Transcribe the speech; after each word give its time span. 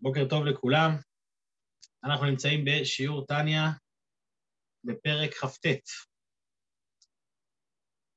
בוקר 0.00 0.28
טוב 0.30 0.44
לכולם. 0.44 0.90
אנחנו 2.04 2.26
נמצאים 2.26 2.64
בשיעור 2.66 3.26
טניה 3.26 3.70
בפרק 4.84 5.34
כ"ט. 5.34 5.66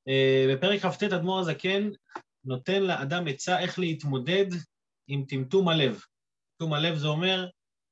אה, 0.08 0.46
בפרק 0.54 0.82
כ"ט 0.82 1.04
אדמו"ר 1.04 1.40
הזקן 1.40 1.90
נותן 2.44 2.82
לאדם 2.82 3.28
עצה 3.28 3.60
איך 3.60 3.80
להתמודד 3.80 4.46
עם 5.08 5.26
טמטום 5.30 5.70
הלב. 5.70 6.02
טמטום 6.52 6.74
הלב 6.74 6.96
זה 6.96 7.08
אומר 7.08 7.48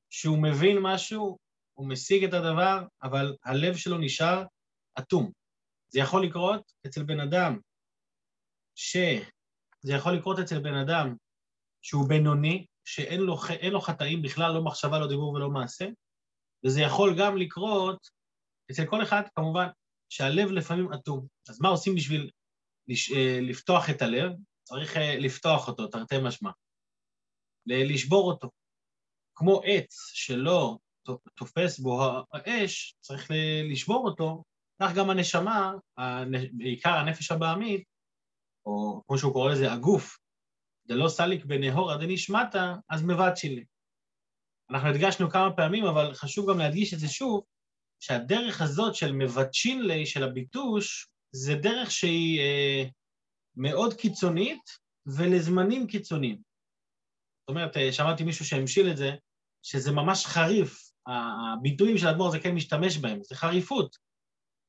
שהוא 0.09 0.43
מבין 0.43 0.77
משהו, 0.81 1.37
הוא 1.73 1.89
משיג 1.89 2.23
את 2.23 2.33
הדבר, 2.33 2.85
אבל 3.03 3.35
הלב 3.43 3.75
שלו 3.75 3.97
נשאר 3.97 4.43
אטום. 4.99 5.31
זה 5.89 5.99
יכול 5.99 6.25
לקרות 6.25 6.71
אצל 6.87 7.03
בן 7.03 7.19
אדם 7.19 7.59
ש... 8.75 8.97
זה 9.81 9.93
יכול 9.93 10.13
לקרות 10.13 10.39
אצל 10.39 10.59
בן 10.59 10.73
אדם 10.73 11.15
שהוא 11.81 12.09
בינוני, 12.09 12.65
שאין 12.89 13.21
לו, 13.21 13.37
לו 13.71 13.81
חטאים 13.81 14.21
בכלל, 14.21 14.53
לא 14.53 14.63
מחשבה, 14.63 14.99
לא 14.99 15.07
דיבור 15.07 15.33
ולא 15.33 15.49
מעשה, 15.49 15.87
וזה 16.65 16.81
יכול 16.81 17.15
גם 17.19 17.37
לקרות 17.37 18.09
אצל 18.71 18.85
כל 18.85 19.03
אחד, 19.03 19.21
כמובן, 19.35 19.67
שהלב 20.09 20.51
לפעמים 20.51 20.93
אטום. 20.93 21.27
אז 21.49 21.61
מה 21.61 21.69
עושים 21.69 21.95
בשביל 21.95 22.29
לש, 22.87 23.11
אה, 23.11 23.39
לפתוח 23.41 23.89
את 23.89 24.01
הלב? 24.01 24.31
צריך 24.63 24.97
אה, 24.97 25.15
לפתוח 25.19 25.67
אותו, 25.67 25.87
תרתי 25.87 26.15
משמע. 26.23 26.51
לשבור 27.65 28.31
אותו. 28.31 28.49
כמו 29.35 29.61
עץ 29.65 30.11
שלא 30.13 30.77
תופס 31.35 31.79
בו 31.79 32.01
האש, 32.33 32.95
צריך 32.99 33.31
לשבור 33.71 34.05
אותו, 34.05 34.43
כך 34.81 34.91
גם 34.95 35.09
הנשמה, 35.09 35.73
בעיקר 36.51 36.93
הנפש 36.93 37.31
הבעמית, 37.31 37.83
או 38.65 39.01
כמו 39.07 39.17
שהוא 39.17 39.33
קורא 39.33 39.51
לזה, 39.51 39.73
הגוף, 39.73 40.17
דלא 40.89 41.09
סליק 41.09 41.45
בנהור 41.45 41.91
עד 41.91 41.99
נשמטה, 42.07 42.75
אז 42.89 43.03
מבטשין 43.03 43.55
לי. 43.55 43.65
אנחנו 44.71 44.89
הדגשנו 44.89 45.29
כמה 45.29 45.55
פעמים, 45.55 45.85
אבל 45.85 46.13
חשוב 46.13 46.49
גם 46.49 46.59
להדגיש 46.59 46.93
את 46.93 46.99
זה 46.99 47.07
שוב, 47.07 47.43
שהדרך 47.99 48.61
הזאת 48.61 48.95
של 48.95 49.11
מבטשין 49.11 49.81
לי, 49.81 50.05
של 50.05 50.23
הביטוש, 50.23 51.07
זה 51.31 51.55
דרך 51.55 51.91
שהיא 51.91 52.39
אה, 52.39 52.83
מאוד 53.55 53.93
קיצונית 53.93 54.61
ולזמנים 55.05 55.87
קיצוניים. 55.87 56.35
זאת 56.35 57.49
אומרת, 57.49 57.77
אה, 57.77 57.93
שמעתי 57.93 58.23
מישהו 58.23 58.45
שהמשיל 58.45 58.91
את 58.91 58.97
זה, 58.97 59.11
שזה 59.63 59.91
ממש 59.91 60.25
חריף, 60.25 60.91
הביטויים 61.07 61.97
של 61.97 62.07
האדמו"ר 62.07 62.31
זה 62.31 62.39
כן 62.39 62.55
משתמש 62.55 62.97
בהם, 62.97 63.19
זה 63.23 63.35
חריפות. 63.35 63.97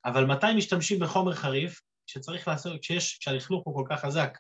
אבל 0.05 0.25
מתי 0.25 0.47
משתמשים 0.57 1.01
בחומר 1.01 1.35
חריף? 1.35 1.81
כשצריך 2.07 2.49
לעשות, 2.49 2.81
כשיש, 2.81 3.19
כשהלכלוך 3.19 3.67
הוא 3.67 3.75
כל 3.75 3.85
כך 3.91 4.01
חזק. 4.01 4.39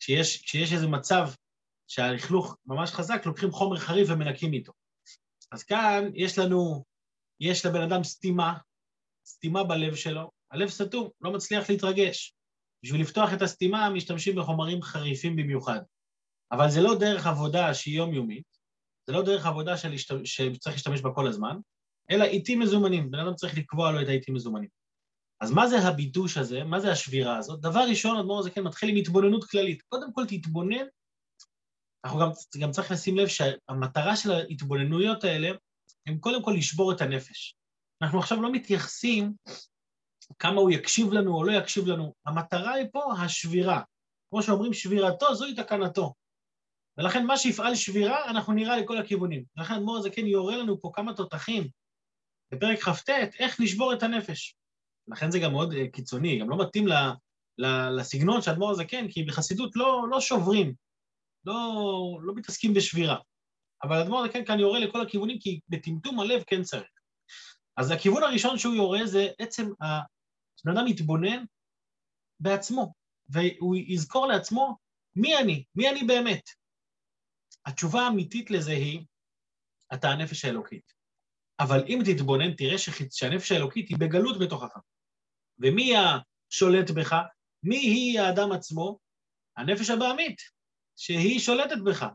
כשיש, 0.00 0.42
כשיש 0.42 0.72
איזה 0.72 0.86
מצב 0.86 1.28
שהלכלוך 1.88 2.56
ממש 2.66 2.90
חזק, 2.90 3.26
לוקחים 3.26 3.50
חומר 3.50 3.78
חריף 3.78 4.08
ומנקים 4.10 4.52
איתו. 4.52 4.72
אז 5.52 5.62
כאן 5.62 6.10
יש 6.14 6.38
לנו, 6.38 6.84
יש 7.40 7.66
לבן 7.66 7.82
אדם 7.82 8.04
סתימה, 8.04 8.58
סתימה 9.26 9.64
בלב 9.64 9.94
שלו, 9.94 10.30
הלב 10.50 10.68
סתום, 10.68 11.08
לא 11.20 11.32
מצליח 11.32 11.70
להתרגש. 11.70 12.34
בשביל 12.84 13.00
לפתוח 13.00 13.32
את 13.32 13.42
הסתימה 13.42 13.90
משתמשים 13.90 14.36
בחומרים 14.36 14.82
חריפים 14.82 15.36
במיוחד. 15.36 15.80
אבל 16.52 16.70
זה 16.70 16.80
לא 16.80 16.98
דרך 16.98 17.26
עבודה 17.26 17.74
שהיא 17.74 17.96
יומיומית, 17.96 18.44
זה 19.06 19.12
לא 19.12 19.22
דרך 19.22 19.46
עבודה 19.46 19.76
של 19.76 19.96
שצריך 20.24 20.74
להשתמש 20.74 21.00
בה 21.00 21.10
כל 21.14 21.26
הזמן, 21.26 21.56
אלא 22.10 22.24
עיתים 22.24 22.60
מזומנים, 22.60 23.10
בן 23.10 23.18
אדם 23.18 23.34
צריך 23.34 23.58
לקבוע 23.58 23.92
לו 23.92 24.02
את 24.02 24.08
העיתים 24.08 24.34
מזומנים. 24.34 24.68
אז 25.44 25.50
מה 25.50 25.66
זה 25.66 25.78
הבידוש 25.78 26.36
הזה? 26.36 26.64
מה 26.64 26.80
זה 26.80 26.92
השבירה 26.92 27.36
הזאת? 27.36 27.60
דבר 27.60 27.84
ראשון, 27.88 28.16
אדמו"ר 28.16 28.38
הזה 28.38 28.50
כן 28.50 28.62
מתחיל 28.62 28.88
עם 28.88 28.96
התבוננות 28.96 29.44
כללית. 29.44 29.82
קודם 29.82 30.12
כל 30.12 30.26
תתבונן, 30.26 30.86
אנחנו 32.04 32.18
גם, 32.18 32.28
גם 32.60 32.70
צריך 32.70 32.90
לשים 32.90 33.18
לב 33.18 33.28
שהמטרה 33.28 34.16
של 34.16 34.32
ההתבוננויות 34.32 35.24
האלה 35.24 35.50
הם 36.06 36.18
קודם 36.18 36.42
כל 36.42 36.54
לשבור 36.58 36.92
את 36.92 37.00
הנפש. 37.00 37.54
אנחנו 38.02 38.18
עכשיו 38.18 38.42
לא 38.42 38.52
מתייחסים 38.52 39.34
כמה 40.38 40.60
הוא 40.60 40.70
יקשיב 40.70 41.12
לנו 41.12 41.34
או 41.34 41.44
לא 41.44 41.52
יקשיב 41.52 41.86
לנו. 41.86 42.14
המטרה 42.26 42.72
היא 42.72 42.86
פה 42.92 43.12
השבירה. 43.22 43.82
כמו 44.30 44.42
שאומרים, 44.42 44.72
שבירתו 44.72 45.34
זוהי 45.34 45.54
תקנתו. 45.54 46.14
ולכן 46.98 47.26
מה 47.26 47.36
שיפעל 47.36 47.74
שבירה, 47.74 48.30
אנחנו 48.30 48.52
נראה 48.52 48.76
לכל 48.76 48.98
הכיוונים. 48.98 49.44
ולכן 49.56 49.74
אדמו"ר 49.74 49.98
הזה 49.98 50.10
כן 50.10 50.26
יורה 50.26 50.56
לנו 50.56 50.80
פה 50.80 50.90
כמה 50.94 51.14
תותחים 51.14 51.68
בפרק 52.52 52.78
כ"ט, 52.78 53.10
איך 53.38 53.60
לשבור 53.60 53.92
את 53.92 54.02
הנפש. 54.02 54.54
לכן 55.08 55.30
זה 55.30 55.38
גם 55.38 55.52
מאוד 55.52 55.72
אה, 55.72 55.88
קיצוני, 55.88 56.38
גם 56.38 56.50
לא 56.50 56.56
מתאים 56.66 56.86
לסגנון 57.98 58.42
של 58.42 58.50
אדמו"ר 58.50 58.70
הזקן, 58.70 59.08
כי 59.08 59.24
בחסידות 59.24 59.76
לא, 59.76 60.06
לא 60.10 60.20
שוברים, 60.20 60.74
לא, 61.44 61.54
לא 62.22 62.34
מתעסקים 62.34 62.74
בשבירה. 62.74 63.16
אבל 63.82 63.96
אדמו"ר 63.96 64.24
הזקן 64.24 64.44
כאן 64.44 64.60
יורה 64.60 64.78
לכל 64.78 65.00
הכיוונים, 65.00 65.38
כי 65.38 65.60
בטמטום 65.68 66.20
הלב 66.20 66.42
כן 66.46 66.62
צריך. 66.62 66.88
אז 67.76 67.90
הכיוון 67.90 68.22
הראשון 68.22 68.58
שהוא 68.58 68.74
יורה 68.74 69.06
זה 69.06 69.28
עצם, 69.38 69.70
הבן 69.80 70.76
אדם 70.76 70.86
יתבונן 70.86 71.44
בעצמו, 72.40 72.92
והוא 73.28 73.76
יזכור 73.76 74.26
לעצמו 74.26 74.76
מי 75.16 75.38
אני, 75.38 75.64
מי 75.74 75.90
אני 75.90 76.04
באמת. 76.04 76.42
התשובה 77.66 78.02
האמיתית 78.02 78.50
לזה 78.50 78.72
היא, 78.72 79.00
אתה 79.94 80.08
הנפש 80.10 80.44
האלוקית. 80.44 80.92
אבל 81.60 81.84
אם 81.88 81.98
תתבונן, 82.04 82.54
תראה 82.54 82.78
שהנפש 83.10 83.52
האלוקית 83.52 83.88
היא 83.88 83.98
בגלות 83.98 84.38
בתוכך. 84.38 84.76
ומי 85.58 85.92
השולט 85.96 86.90
בך? 86.90 87.14
מי 87.62 87.76
היא 87.76 88.20
האדם 88.20 88.52
עצמו? 88.52 88.98
הנפש 89.56 89.90
הבעמית, 89.90 90.36
שהיא 90.96 91.40
שולטת 91.40 91.78
בך. 91.84 92.06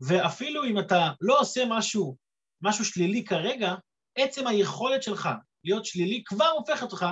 ואפילו 0.00 0.64
אם 0.64 0.78
אתה 0.78 1.10
לא 1.20 1.40
עושה 1.40 1.64
משהו, 1.68 2.16
משהו 2.62 2.84
שלילי 2.84 3.24
כרגע, 3.24 3.74
עצם 4.14 4.46
היכולת 4.46 5.02
שלך 5.02 5.28
להיות 5.64 5.84
שלילי 5.84 6.22
כבר 6.24 6.48
הופך 6.48 6.82
אותך 6.82 7.06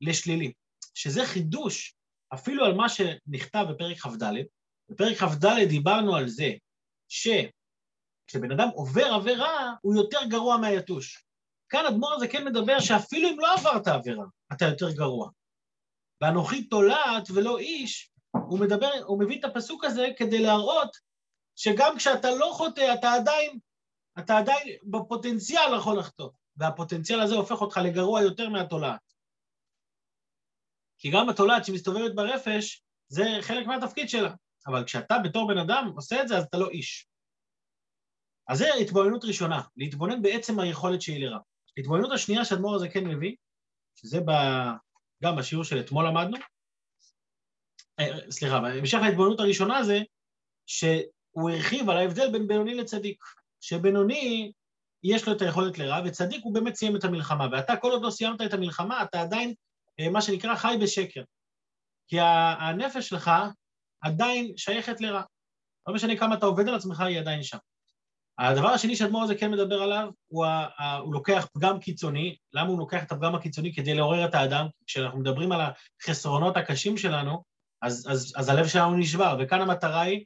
לשלילי. 0.00 0.52
שזה 0.94 1.26
חידוש 1.26 1.94
אפילו 2.34 2.64
על 2.64 2.74
מה 2.74 2.88
שנכתב 2.88 3.64
בפרק 3.70 3.98
כ"ד. 3.98 4.32
בפרק 4.88 5.16
כ"ד 5.16 5.46
דיברנו 5.68 6.16
על 6.16 6.28
זה 6.28 6.50
שכשבן 7.08 8.52
אדם 8.52 8.68
עובר 8.74 9.06
עבירה, 9.06 9.72
הוא 9.82 9.94
יותר 9.94 10.18
גרוע 10.28 10.56
מהיתוש. 10.56 11.24
כאן 11.72 11.86
אדמו"ר 11.86 12.12
הזה 12.14 12.28
כן 12.28 12.44
מדבר 12.44 12.80
שאפילו 12.80 13.28
אם 13.28 13.40
לא 13.40 13.54
עברת 13.54 13.88
עבירה, 13.88 14.24
אתה 14.52 14.64
יותר 14.64 14.90
גרוע. 14.90 15.30
ואנוכי 16.20 16.64
תולעת 16.64 17.30
ולא 17.34 17.58
איש, 17.58 18.10
הוא 18.30 18.60
מדבר, 18.60 18.90
הוא 19.06 19.20
מביא 19.20 19.40
את 19.40 19.44
הפסוק 19.44 19.84
הזה 19.84 20.06
כדי 20.16 20.38
להראות 20.42 20.96
שגם 21.56 21.96
כשאתה 21.96 22.30
לא 22.30 22.50
חוטא, 22.52 22.94
אתה 22.94 23.12
עדיין, 23.12 23.58
אתה 24.18 24.38
עדיין 24.38 24.68
בפוטנציאל 24.82 25.76
יכול 25.78 25.98
לחטוא, 25.98 26.30
והפוטנציאל 26.56 27.20
הזה 27.20 27.34
הופך 27.34 27.60
אותך 27.60 27.80
לגרוע 27.84 28.22
יותר 28.22 28.48
מהתולעת. 28.48 29.12
כי 30.98 31.10
גם 31.10 31.28
התולעת 31.28 31.64
שמסתובבת 31.64 32.14
ברפש, 32.14 32.82
זה 33.08 33.24
חלק 33.40 33.66
מהתפקיד 33.66 34.08
שלה. 34.08 34.34
אבל 34.66 34.84
כשאתה 34.84 35.18
בתור 35.24 35.48
בן 35.48 35.58
אדם 35.58 35.92
עושה 35.94 36.22
את 36.22 36.28
זה, 36.28 36.38
אז 36.38 36.44
אתה 36.44 36.58
לא 36.58 36.68
איש. 36.68 37.06
אז 38.48 38.58
זה 38.58 38.74
התבוננות 38.74 39.24
ראשונה, 39.24 39.60
להתבונן 39.76 40.22
בעצם 40.22 40.60
היכולת 40.60 41.02
שהיא 41.02 41.26
לרע. 41.26 41.38
ההתבוננות 41.76 42.12
השנייה 42.12 42.44
שהאדמו"ר 42.44 42.74
הזה 42.74 42.88
כן 42.88 43.04
מביא, 43.04 43.36
שזה 43.94 44.20
ב... 44.20 44.30
גם 45.24 45.36
בשיעור 45.36 45.64
של 45.64 45.80
אתמול 45.80 46.06
למדנו, 46.06 46.36
אה, 48.00 48.30
סליחה, 48.30 48.60
בהמשך 48.60 48.98
להתבוננות 49.02 49.40
הראשונה 49.40 49.84
זה 49.84 50.00
שהוא 50.66 51.50
הרחיב 51.50 51.90
על 51.90 51.96
ההבדל 51.96 52.32
בין 52.32 52.48
בינוני 52.48 52.74
לצדיק. 52.74 53.24
שבינוני 53.60 54.52
יש 55.04 55.28
לו 55.28 55.36
את 55.36 55.42
היכולת 55.42 55.78
לרע, 55.78 56.00
וצדיק 56.04 56.44
הוא 56.44 56.54
באמת 56.54 56.74
סיים 56.74 56.96
את 56.96 57.04
המלחמה, 57.04 57.46
ואתה 57.52 57.76
כל 57.76 57.90
עוד 57.90 58.02
לא 58.02 58.10
סיימת 58.10 58.40
את 58.40 58.52
המלחמה, 58.52 59.02
אתה 59.02 59.20
עדיין, 59.20 59.54
אה, 60.00 60.10
מה 60.10 60.22
שנקרא, 60.22 60.54
חי 60.54 60.74
בשקר. 60.82 61.22
כי 62.08 62.16
הנפש 62.60 63.08
שלך 63.08 63.30
עדיין 64.00 64.56
שייכת 64.56 65.00
לרע. 65.00 65.22
לא 65.86 65.94
משנה 65.94 66.16
כמה 66.16 66.34
אתה 66.34 66.46
עובד 66.46 66.68
על 66.68 66.74
עצמך, 66.74 67.00
היא 67.00 67.20
עדיין 67.20 67.42
שם. 67.42 67.58
הדבר 68.38 68.68
השני 68.68 68.96
שאדמו"ר 68.96 69.22
הזה 69.22 69.34
כן 69.34 69.50
מדבר 69.50 69.82
עליו, 69.82 70.08
הוא, 70.28 70.44
ה, 70.44 70.66
ה, 70.78 70.96
הוא 70.96 71.14
לוקח 71.14 71.46
פגם 71.52 71.78
קיצוני. 71.78 72.36
למה 72.52 72.68
הוא 72.68 72.78
לוקח 72.78 73.02
את 73.02 73.12
הפגם 73.12 73.34
הקיצוני? 73.34 73.74
כדי 73.74 73.94
לעורר 73.94 74.24
את 74.24 74.34
האדם. 74.34 74.66
כשאנחנו 74.86 75.18
מדברים 75.18 75.52
על 75.52 75.60
החסרונות 76.00 76.56
הקשים 76.56 76.96
שלנו, 76.96 77.42
אז, 77.82 78.06
אז, 78.10 78.32
אז 78.36 78.48
הלב 78.48 78.66
שלנו 78.66 78.96
נשבר, 78.96 79.36
וכאן 79.40 79.60
המטרה 79.60 80.00
היא 80.00 80.24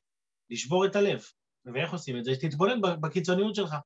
לשבור 0.50 0.86
את 0.86 0.96
הלב. 0.96 1.24
ואיך 1.74 1.92
עושים 1.92 2.18
את 2.18 2.24
זה? 2.24 2.32
תתבונן 2.40 2.80
בקיצוניות 2.80 3.54
שלך. 3.54 3.76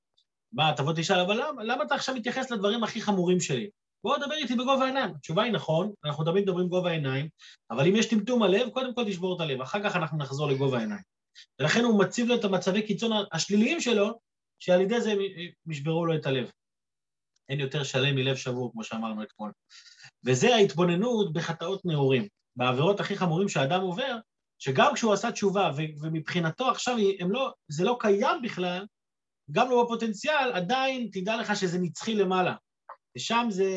מה, 0.53 0.73
תבוא 0.77 0.93
תשאל, 0.97 1.21
אבל 1.21 1.35
למה, 1.35 1.65
למה 1.65 1.85
אתה 1.85 1.95
עכשיו 1.95 2.15
מתייחס 2.15 2.51
לדברים 2.51 2.85
הכי 2.85 3.01
חמורים 3.01 3.41
שלי? 3.41 3.71
בוא 4.05 4.19
דבר 4.19 4.35
איתי 4.35 4.55
בגובה 4.55 4.85
העיניים. 4.85 5.15
התשובה 5.15 5.43
היא 5.43 5.53
נכון, 5.53 5.93
אנחנו 6.05 6.25
תמיד 6.25 6.43
מדברים 6.43 6.69
גובה 6.69 6.91
העיניים, 6.91 7.29
אבל 7.71 7.87
אם 7.87 7.97
יש 7.97 8.07
טמטום 8.07 8.43
הלב, 8.43 8.69
קודם 8.69 8.95
כל 8.95 9.05
תשבור 9.05 9.37
את 9.37 9.41
הלב, 9.41 9.61
אחר 9.61 9.83
כך 9.83 9.97
אנחנו 9.97 10.19
נחזור 10.19 10.49
לגובה 10.49 10.79
העיניים. 10.79 11.10
ולכן 11.61 11.85
הוא 11.85 12.01
מציב 12.01 12.27
לו 12.27 12.35
את 12.35 12.45
המצבי 12.45 12.87
קיצון 12.87 13.13
השליליים 13.33 13.81
שלו, 13.81 14.21
שעל 14.59 14.81
ידי 14.81 15.01
זה 15.01 15.15
משברו 15.67 16.07
לו 16.07 16.15
את 16.15 16.27
הלב. 16.27 16.51
אין 17.49 17.61
יותר 17.61 17.85
שלם 17.85 18.15
מלב 18.15 18.37
שבור, 18.37 18.73
כמו 18.73 18.85
שאמרנו 18.85 19.23
אתמול. 19.23 19.53
וזה 20.25 20.55
ההתבוננות 20.55 21.33
בחטאות 21.33 21.85
נעורים. 21.85 22.29
בעבירות 22.57 23.01
הכי 23.01 23.17
חמורים 23.17 23.49
שהאדם 23.49 23.81
עובר, 23.81 24.17
שגם 24.59 24.95
כשהוא 24.95 25.13
עשה 25.13 25.33
תשובה, 25.33 25.71
ומבחינתו 26.03 26.71
עכשיו 26.71 26.97
לא, 27.29 27.53
זה 27.69 27.85
לא 27.85 27.97
קיים 28.01 28.43
בכלל, 28.43 28.87
גם 29.51 29.71
לא 29.71 29.85
בפוטנציאל, 29.85 30.53
עדיין 30.53 31.09
תדע 31.13 31.37
לך 31.37 31.57
שזה 31.57 31.79
נצחי 31.79 32.15
למעלה. 32.15 32.55
ושם 33.17 33.47
זה... 33.51 33.71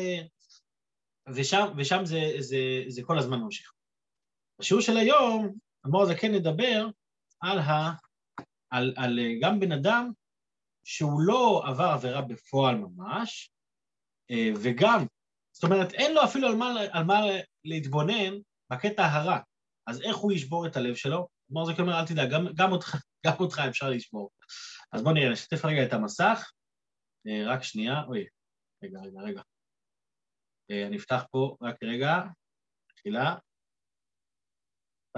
ושם, 1.34 1.66
ושם 1.76 2.04
זה, 2.04 2.20
זה, 2.38 2.58
זה 2.88 3.02
כל 3.02 3.18
הזמן 3.18 3.40
ממשיך. 3.40 3.72
בשיעור 4.60 4.82
של 4.82 4.96
היום, 4.96 5.54
אמור 5.86 6.02
הזה 6.02 6.14
כן 6.14 6.34
נדבר 6.34 6.86
על, 7.44 7.58
ה, 7.58 7.92
על, 8.70 8.94
על 8.96 9.18
גם 9.40 9.60
בן 9.60 9.72
אדם 9.72 10.10
שהוא 10.84 11.20
לא 11.20 11.62
עבר 11.66 11.84
עבירה 11.84 12.22
בפועל 12.22 12.76
ממש, 12.76 13.50
אה, 14.30 14.50
וגם, 14.62 15.06
זאת 15.52 15.64
אומרת, 15.64 15.92
אין 15.92 16.14
לו 16.14 16.24
אפילו 16.24 16.48
על 16.48 16.54
מה, 16.56 16.74
על 16.92 17.04
מה 17.04 17.20
להתבונן 17.64 18.34
בקטע 18.70 19.04
הרע. 19.04 19.38
אז 19.86 20.00
איך 20.02 20.16
הוא 20.16 20.32
ישבור 20.32 20.66
את 20.66 20.76
הלב 20.76 20.94
שלו? 20.94 21.28
אמור 21.52 21.66
זה 21.66 21.72
אומר, 21.78 22.00
אל 22.00 22.06
תדאג, 22.06 22.30
גם, 22.30 22.46
גם, 22.54 22.72
אותך, 22.72 22.94
גם 23.26 23.32
אותך 23.40 23.58
אפשר 23.68 23.90
לשבור. 23.90 24.30
אז 24.92 25.02
בואו 25.02 25.14
נראה, 25.14 25.32
נשתף 25.32 25.64
רגע 25.64 25.84
את 25.86 25.92
המסך. 25.92 26.50
אה, 27.26 27.42
רק 27.46 27.62
שנייה, 27.62 28.02
אוי, 28.06 28.26
רגע, 28.84 28.98
רגע, 29.00 29.20
רגע. 29.20 29.42
אה, 30.70 30.86
אני 30.86 30.96
אפתח 30.96 31.24
פה, 31.30 31.56
רק 31.62 31.82
רגע, 31.82 32.20
תחילה. 32.96 33.34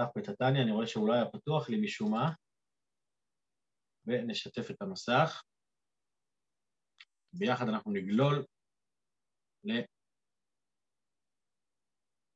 את 0.03 0.29
הטניה, 0.29 0.63
אני 0.63 0.71
רואה 0.71 0.87
שהוא 0.87 1.07
לא 1.07 1.13
היה 1.13 1.25
פתוח 1.31 1.69
לי 1.69 1.81
משום 1.81 2.11
מה. 2.11 2.33
ונשתף 4.05 4.71
את 4.71 4.81
המסך. 4.81 5.43
ביחד 7.33 7.65
אנחנו 7.69 7.91
נגלול 7.91 8.45
ל... 9.63 9.71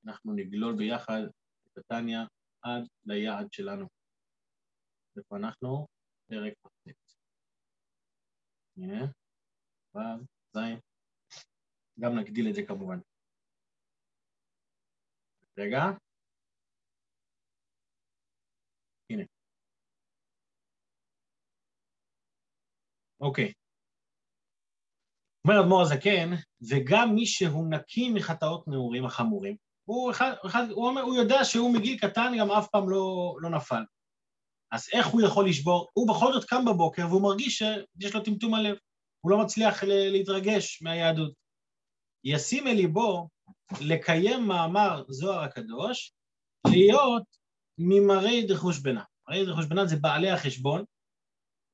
אנחנו 0.06 0.34
נגלול 0.36 0.76
ביחד 0.78 1.22
את 1.68 1.78
הטניה 1.78 2.20
עד 2.62 2.88
ליעד 3.06 3.54
שלנו. 3.54 3.88
איפה 5.18 5.38
אנחנו? 5.38 5.88
פרק 6.28 6.54
כ"ט. 6.64 6.90
הנה, 8.78 9.06
ו', 9.96 10.00
ז', 10.56 10.60
גם 12.00 12.12
נגדיל 12.20 12.50
את 12.50 12.56
זה 12.56 12.62
כמובן. 12.68 13.00
רגע. 15.58 15.82
הנה. 19.10 19.24
אוקיי. 23.22 23.54
אומר 25.48 25.62
אדמו"ר 25.62 25.82
הזקן, 25.82 26.30
וגם 26.70 27.16
מי 27.16 27.26
שהוא 27.26 27.68
נקי 27.70 28.10
מחטאות 28.10 28.68
נעורים 28.68 29.06
החמורים, 29.06 29.56
הוא, 29.88 30.12
אחד, 30.12 30.32
אחד, 30.46 30.70
הוא, 30.70 30.88
אומר, 30.88 31.02
הוא 31.02 31.16
יודע 31.16 31.44
שהוא 31.44 31.74
מגיל 31.74 31.98
קטן 31.98 32.34
גם 32.40 32.52
אף 32.52 32.68
פעם 32.68 32.90
לא, 32.90 33.36
לא 33.40 33.50
נפל. 33.50 33.84
אז 34.72 34.90
איך 34.94 35.08
הוא 35.08 35.22
יכול 35.22 35.50
לשבור? 35.50 35.88
הוא 35.94 36.08
בכל 36.08 36.34
זאת 36.34 36.46
קם 36.46 36.66
בבוקר 36.66 37.08
והוא 37.08 37.22
מרגיש 37.22 37.58
שיש 37.58 38.16
לו 38.16 38.24
טמטום 38.24 38.54
הלב. 38.54 38.78
הוא 39.22 39.32
לא 39.32 39.38
מצליח 39.44 39.84
להתרגש 39.84 40.82
מהיהדות. 40.82 41.34
ישים 42.24 42.68
אל 42.68 42.74
ליבו 42.74 43.28
לקיים 43.82 44.48
מאמר 44.48 45.04
זוהר 45.08 45.44
הקדוש, 45.44 46.14
להיות 46.68 47.24
ממראי 47.78 48.48
דחושבנה. 48.48 49.04
מראי 49.28 49.46
דחושבנה 49.46 49.86
זה 49.86 49.96
בעלי 49.96 50.30
החשבון. 50.30 50.84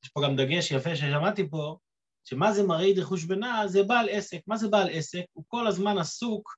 יש 0.04 0.10
פה 0.10 0.22
גם 0.24 0.36
דגש 0.36 0.72
יפה 0.72 0.96
ששמעתי 0.96 1.50
פה, 1.50 1.78
שמה 2.24 2.52
זה 2.52 2.64
מראי 2.64 2.94
דחושבנה? 2.94 3.68
זה 3.68 3.84
בעל 3.84 4.10
עסק. 4.12 4.40
מה 4.48 4.58
זה 4.58 4.68
בעל 4.68 4.90
עסק? 4.92 5.24
הוא 5.34 5.44
כל 5.48 5.68
הזמן 5.68 5.98
עסוק 5.98 6.58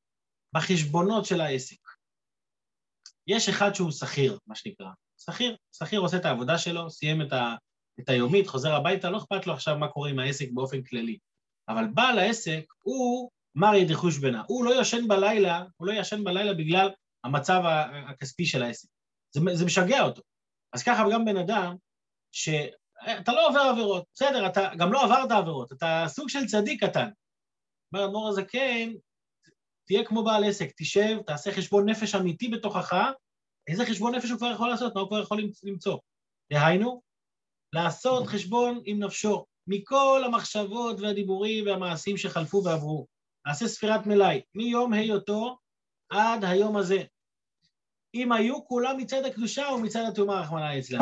בחשבונות 0.53 1.25
של 1.25 1.41
העסק. 1.41 1.77
יש 3.27 3.49
אחד 3.49 3.75
שהוא 3.75 3.91
שכיר, 3.91 4.39
מה 4.47 4.55
שנקרא. 4.55 4.87
שכיר, 5.17 5.55
שכיר 5.75 5.99
עושה 5.99 6.17
את 6.17 6.25
העבודה 6.25 6.57
שלו, 6.57 6.89
סיים 6.89 7.21
את, 7.21 7.33
ה, 7.33 7.55
את 7.99 8.09
היומית, 8.09 8.47
חוזר 8.47 8.75
הביתה, 8.75 9.09
לא 9.09 9.17
אכפת 9.17 9.47
לו 9.47 9.53
עכשיו 9.53 9.77
מה 9.77 9.87
קורה 9.87 10.09
עם 10.09 10.19
העסק 10.19 10.47
באופן 10.53 10.83
כללי. 10.83 11.17
אבל 11.69 11.85
בעל 11.93 12.19
העסק 12.19 12.63
הוא 12.83 13.31
מרי 13.55 13.85
דחוש 13.85 14.17
בנה. 14.17 14.43
הוא 14.47 14.65
לא 14.65 14.81
ישן 14.81 15.07
בלילה, 15.07 15.63
הוא 15.77 15.87
לא 15.87 15.93
ישן 15.93 16.23
בלילה 16.23 16.53
בגלל 16.53 16.89
המצב 17.23 17.61
הכספי 18.07 18.45
של 18.45 18.63
העסק. 18.63 18.89
זה, 19.31 19.41
זה 19.53 19.65
משגע 19.65 20.01
אותו. 20.01 20.21
אז 20.73 20.83
ככה 20.83 21.03
גם 21.11 21.25
בן 21.25 21.37
אדם, 21.37 21.75
שאתה 23.05 23.33
לא 23.33 23.47
עובר 23.47 23.59
עבירות, 23.59 24.03
בסדר, 24.13 24.47
אתה 24.47 24.69
גם 24.77 24.93
לא 24.93 25.03
עברת 25.03 25.31
עבירות, 25.31 25.71
אתה 25.71 26.03
סוג 26.07 26.29
של 26.29 26.45
צדיק 26.45 26.83
קטן. 26.83 27.09
אומר 27.93 28.05
אדמו"ר 28.05 28.29
הזקן, 28.29 28.93
תהיה 29.87 30.05
כמו 30.05 30.23
בעל 30.23 30.43
עסק, 30.43 30.71
תשב, 30.77 31.17
תעשה 31.25 31.51
חשבון 31.51 31.89
נפש 31.89 32.15
אמיתי 32.15 32.47
בתוכך, 32.47 32.93
איזה 33.67 33.85
חשבון 33.85 34.15
נפש 34.15 34.29
הוא 34.29 34.37
כבר 34.37 34.51
יכול 34.51 34.69
לעשות? 34.69 34.95
מה 34.95 35.01
הוא 35.01 35.09
כבר 35.09 35.21
יכול 35.21 35.41
למצוא? 35.63 35.97
דהיינו, 36.53 37.01
לעשות 37.73 38.27
חשבון 38.27 38.81
עם 38.85 39.03
נפשו, 39.03 39.45
מכל 39.67 40.21
המחשבות 40.25 40.99
והדיבורים 40.99 41.65
והמעשים 41.65 42.17
שחלפו 42.17 42.63
ועברו. 42.63 43.07
נעשה 43.47 43.67
ספירת 43.67 44.05
מלאי, 44.05 44.41
מיום 44.55 44.93
היותו 44.93 45.57
עד 46.09 46.43
היום 46.43 46.77
הזה. 46.77 47.03
אם 48.15 48.31
היו 48.31 48.65
כולם 48.65 48.97
מצד 48.97 49.25
הקדושה 49.25 49.69
או 49.69 49.79
מצד 49.79 50.03
התאומה, 50.07 50.41
רחמנא 50.41 50.73
ליצלן. 50.73 50.99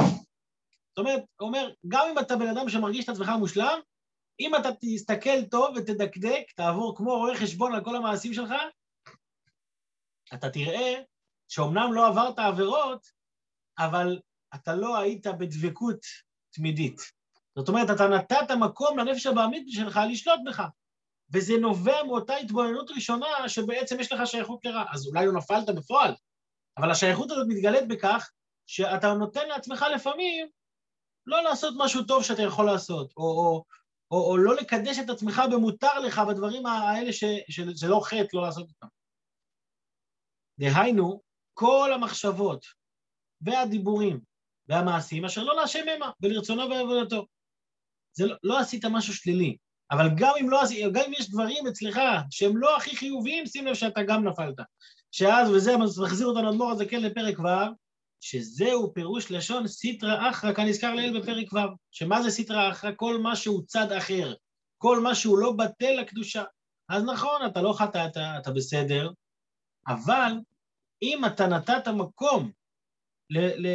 זאת 0.98 1.06
אומרת, 1.06 1.24
הוא 1.40 1.48
אומר, 1.48 1.70
גם 1.88 2.08
אם 2.12 2.20
אתה 2.20 2.36
בן 2.36 2.48
אדם 2.48 2.70
שמרגיש 2.70 3.06
את 3.06 3.10
עצמך 3.10 3.30
מושלם, 3.40 3.80
אם 4.40 4.56
אתה 4.56 4.70
תסתכל 4.82 5.46
טוב 5.52 5.76
ותדקדק, 5.76 6.44
תעבור 6.56 6.98
כמו 6.98 7.18
רואה 7.18 7.36
חשבון 7.36 7.74
על 7.74 7.84
כל 7.84 7.96
המעשים 7.96 8.34
שלך, 8.34 8.54
אתה 10.34 10.50
תראה 10.50 11.02
שאומנם 11.48 11.94
לא 11.94 12.08
עברת 12.08 12.40
עבירות, 12.40 13.08
אבל 13.80 14.20
אתה 14.56 14.76
לא 14.76 14.98
היית 14.98 15.28
בדבקות 15.28 16.00
תמידית. 16.54 17.02
זאת 17.58 17.70
אומרת, 17.70 17.90
אתה 17.96 18.08
נתת 18.08 18.52
מקום 18.60 19.00
לנפש 19.00 19.26
הבעמית 19.26 19.64
שלך 19.68 20.00
לשלוט 20.12 20.40
בך. 20.46 20.64
וזה 21.34 21.54
נובע 21.62 22.04
מאותה 22.04 22.36
התבוננות 22.36 22.92
ראשונה 22.92 23.50
שבעצם 23.50 24.00
יש 24.00 24.12
לך 24.12 24.28
שייכות 24.28 24.66
לרע. 24.66 24.84
אז 24.94 25.08
אולי 25.08 25.26
לא 25.26 25.34
נפלת 25.34 25.70
בפועל, 25.76 26.16
אבל 26.78 26.92
השייכות 26.92 27.32
הזאת 27.32 27.48
מתגלית 27.50 27.88
בכך 27.88 28.32
שאתה 28.68 29.14
נותן 29.14 29.48
לעצמך 29.48 29.86
לפעמים 29.96 30.48
לא 31.28 31.44
לעשות 31.44 31.74
משהו 31.78 32.04
טוב 32.04 32.24
שאתה 32.24 32.42
יכול 32.42 32.66
לעשות, 32.66 33.14
או, 33.18 33.24
או, 33.24 33.64
או, 34.12 34.32
או 34.32 34.38
לא 34.38 34.56
לקדש 34.56 35.00
את 35.00 35.10
עצמך 35.10 35.42
במותר 35.52 36.00
לך 36.00 36.22
בדברים 36.30 36.66
האלה 36.66 37.14
ש, 37.14 37.24
שזה 37.50 37.88
לא 37.88 38.00
חטא 38.04 38.28
לא 38.34 38.42
לעשות 38.42 38.70
אותם. 38.70 38.88
דהיינו, 40.60 41.22
כל 41.54 41.92
המחשבות 41.94 42.66
והדיבורים 43.42 44.20
והמעשים 44.68 45.26
אשר 45.26 45.44
לא 45.44 45.56
להשם 45.56 45.86
המה 45.96 46.12
ולרצונו 46.22 46.70
ועבודתו. 46.70 47.26
זה 48.14 48.26
לא, 48.26 48.36
לא 48.44 48.60
עשית 48.60 48.86
משהו 48.86 49.14
שלילי, 49.14 49.58
אבל 49.92 50.06
גם 50.18 50.34
אם, 50.42 50.50
לא, 50.50 50.60
גם 50.94 51.02
אם 51.08 51.14
יש 51.14 51.30
דברים 51.30 51.68
אצלך 51.68 52.00
שהם 52.30 52.58
לא 52.58 52.78
הכי 52.78 52.96
חיוביים, 52.96 53.46
שים 53.46 53.66
לב 53.66 53.74
שאתה 53.74 54.04
גם 54.04 54.28
נפלת. 54.28 54.56
שאז, 55.12 55.50
וזה 55.50 55.72
מחזיר 55.78 56.28
אותנו 56.28 56.50
אדמו"ר 56.50 56.72
הזה 56.72 56.86
כן 56.86 57.02
לפרק 57.02 57.40
ו', 57.40 57.74
שזהו 58.20 58.94
פירוש 58.94 59.32
לשון 59.32 59.68
סיטרא 59.68 60.30
אחרא, 60.30 60.64
נזכר 60.66 60.96
לעיל 60.96 61.20
בפרק 61.20 61.54
ו', 61.54 61.58
שמה 61.92 62.22
זה 62.22 62.30
סיטרא 62.30 62.72
אחרא? 62.72 62.92
כל 62.96 63.18
מה 63.18 63.36
שהוא 63.36 63.62
צד 63.66 63.92
אחר, 63.92 64.34
כל 64.78 65.00
מה 65.00 65.16
שהוא 65.16 65.38
לא 65.38 65.52
בטל 65.52 65.92
לקדושה. 66.02 66.44
אז 66.90 67.04
נכון, 67.04 67.46
אתה 67.46 67.62
לא 67.62 67.74
חטאת, 67.74 68.18
אתה 68.42 68.52
בסדר, 68.52 69.12
אבל 69.88 70.32
אם 71.02 71.26
אתה 71.26 71.48
נתת 71.48 71.88
מקום 71.88 72.52
ל... 73.30 73.40
ל... 73.40 73.68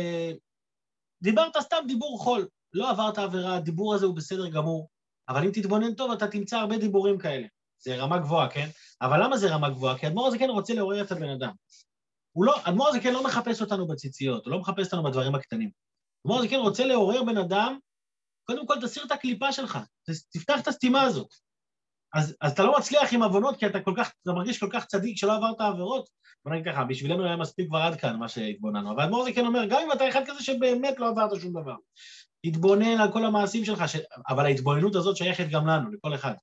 דיברת 1.22 1.56
סתם 1.61 1.84
דיבור 1.87 2.18
חול, 2.18 2.49
לא 2.72 2.90
עברת 2.90 3.18
עבירה, 3.18 3.56
הדיבור 3.56 3.94
הזה 3.94 4.06
הוא 4.06 4.16
בסדר 4.16 4.49
גמור, 4.49 4.88
אבל 5.28 5.44
אם 5.44 5.50
תתבונן 5.52 5.94
טוב, 5.94 6.12
אתה 6.12 6.28
תמצא 6.28 6.56
הרבה 6.56 6.78
דיבורים 6.78 7.18
כאלה. 7.18 7.46
זה 7.78 7.96
רמה 7.96 8.18
גבוהה, 8.18 8.50
כן? 8.50 8.68
אבל 9.02 9.25
למה 9.25 9.37
זה 9.37 9.54
רמה 9.54 9.70
גבוהה? 9.70 9.99
כי 9.99 10.06
אדמו"ר 10.06 10.26
הזה 10.26 10.38
כן 10.38 10.50
רוצה 10.50 10.75
לעורר 10.75 11.02
את 11.02 11.12
הבן 11.12 11.28
אדם. 11.28 11.52
הוא 12.33 12.45
לא, 12.45 12.55
אדמו"ר 12.65 12.89
הזה 12.89 13.01
כן 13.01 13.12
לא 13.12 13.25
מחפש 13.25 13.61
אותנו 13.61 13.87
בציציות, 13.87 14.45
הוא 14.45 14.53
לא 14.53 14.59
מחפש 14.59 14.87
אותנו 14.87 15.03
בדברים 15.03 15.35
הקטנים. 15.35 15.71
אדמו"ר 16.27 16.39
הזה 16.39 16.49
כן 16.49 16.57
רוצה 16.57 16.85
לעורר 16.85 17.25
בן 17.25 17.39
אדם, 17.39 17.79
קודם 18.45 18.67
כל 18.67 18.75
תסיר 18.83 19.05
את 19.05 19.11
הקליפה 19.11 19.53
שלך, 19.53 19.79
תפתח 20.33 20.61
את 20.61 20.69
הסתימה 20.69 21.03
הזאת. 21.03 21.29
אז, 22.15 22.37
אז 22.41 22.53
אתה 22.53 22.62
לא 22.62 22.79
מצליח 22.79 23.12
עם 23.12 23.23
עוונות 23.23 23.59
כי 23.59 23.67
אתה 23.67 23.81
כל 23.81 23.95
כך, 23.97 24.12
אתה 24.23 24.33
מרגיש 24.33 24.61
כל 24.61 24.69
כך 24.73 24.87
צדיק 24.87 25.17
שלא 25.17 25.37
עברת 25.37 25.61
עבירות. 25.61 26.09
בוא 26.45 26.53
נגיד 26.53 26.73
ככה, 26.73 26.85
בשבילנו 26.85 27.25
היה 27.25 27.37
מספיק 27.37 27.69
כבר 27.69 27.79
עד 27.79 28.01
כאן 28.01 28.17
מה 28.17 28.29
שהתבוננו. 28.29 28.93
אבל 28.93 29.03
אדמו"ר 29.03 29.25
זה 29.25 29.33
כן 29.33 29.47
אומר, 29.47 29.67
גם 29.71 29.81
אם 29.85 29.93
אתה 29.93 30.09
אחד 30.09 30.23
כזה 30.27 30.43
שבאמת 30.43 30.99
לא 30.99 31.09
עברת 31.09 31.41
שום 31.41 31.62
דבר, 31.62 31.75
תתבונן 32.47 33.01
על 33.01 33.12
כל 33.12 33.25
המעשים 33.25 33.65
שלך, 33.65 33.89
ש... 33.89 33.97
אבל 34.29 34.45
ההתבוננות 34.45 34.95
הזאת 34.95 35.17
שייכת 35.17 35.47
גם 35.51 35.67
לנו, 35.67 35.91
לכל 35.91 36.15
אחד. 36.15 36.35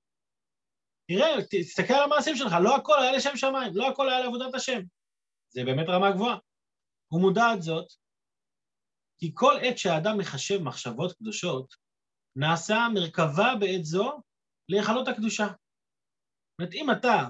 תראה, 1.07 1.27
תסתכל 1.49 1.93
על 1.93 2.03
המעשים 2.03 2.35
שלך, 2.35 2.55
לא 2.63 2.75
הכל 2.75 2.99
היה 3.01 3.11
לשם 3.11 3.35
שמיים, 3.35 3.71
לא 3.75 3.89
הכל 3.89 4.09
היה 4.09 4.19
לעבודת 4.19 4.55
השם. 4.55 4.81
זה 5.49 5.63
באמת 5.65 5.85
רמה 5.89 6.11
גבוהה. 6.11 6.37
הוא 7.07 7.21
מודע 7.21 7.53
את 7.53 7.61
זאת, 7.61 7.87
כי 9.17 9.31
כל 9.33 9.53
עת 9.61 9.77
שהאדם 9.77 10.17
מחשב 10.17 10.61
מחשבות 10.61 11.13
קדושות, 11.13 11.75
נעשה 12.35 12.87
מרכבה 12.93 13.55
בעת 13.59 13.85
זו 13.85 14.21
להיכלות 14.69 15.07
הקדושה. 15.07 15.47
זאת 15.47 16.59
אומרת, 16.59 16.73
אם 16.73 16.91
אתה 16.91 17.27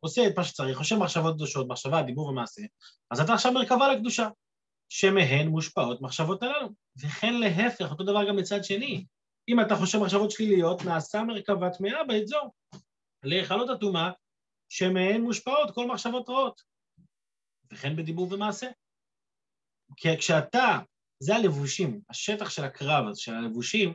עושה 0.00 0.26
את 0.26 0.38
מה 0.38 0.44
שצריך, 0.44 0.78
חושב 0.78 0.96
מחשבות 0.96 1.34
קדושות, 1.34 1.66
מחשבה, 1.68 2.02
דיבור 2.02 2.26
ומעשה, 2.26 2.62
אז 3.10 3.20
אתה 3.20 3.32
עכשיו 3.34 3.52
מרכבה 3.52 3.92
לקדושה, 3.92 4.28
שמהן 4.88 5.48
מושפעות 5.48 6.02
מחשבות 6.02 6.42
הללו. 6.42 6.68
וכן 7.02 7.34
להפך, 7.34 7.90
אותו 7.90 8.04
דבר 8.04 8.28
גם 8.28 8.36
מצד 8.36 8.64
שני. 8.64 9.06
אם 9.48 9.60
אתה 9.60 9.76
חושב 9.76 9.98
מחשבות 9.98 10.30
שליליות, 10.30 10.84
נעשה 10.84 11.22
מרכבה 11.22 11.70
טמאה 11.70 12.04
באזור. 12.04 12.54
להיכלות 13.22 13.70
הטומאה, 13.70 14.10
שמהן 14.68 15.20
מושפעות 15.20 15.74
כל 15.74 15.86
מחשבות 15.86 16.28
רעות. 16.28 16.69
וכן 17.72 17.96
בדיבור 17.96 18.32
ומעשה. 18.32 18.66
כי 19.96 20.16
כשאתה, 20.18 20.78
זה 21.22 21.36
הלבושים, 21.36 22.00
השטח 22.10 22.50
של 22.50 22.64
הקרב, 22.64 23.04
של 23.14 23.34
הלבושים, 23.34 23.94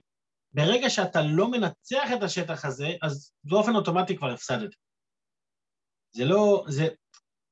ברגע 0.54 0.90
שאתה 0.90 1.22
לא 1.22 1.52
מנצח 1.52 2.10
את 2.18 2.24
השטח 2.24 2.66
הזה, 2.66 2.88
אז 3.02 3.32
באופן 3.44 3.76
אוטומטי 3.76 4.18
כבר 4.18 4.32
הפסדת. 4.32 4.76
זה 6.16 6.26
לא, 6.26 6.66
זה, 6.68 6.88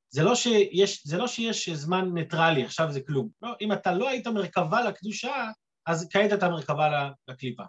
זה 0.10 0.24
לא 0.24 0.36
שיש, 0.36 1.08
זה 1.08 1.18
לא 1.18 1.28
שיש 1.28 1.70
זמן 1.70 2.10
ניטרלי, 2.14 2.66
עכשיו 2.66 2.92
זה 2.92 3.02
כלום. 3.08 3.30
לא, 3.42 3.56
אם 3.62 3.72
אתה 3.72 3.92
לא 3.94 4.10
היית 4.10 4.28
מרכבה 4.28 4.82
לקדושה, 4.82 5.46
אז 5.86 6.08
כעת 6.12 6.34
אתה 6.34 6.50
מרכבה 6.50 7.10
לקליפה. 7.28 7.64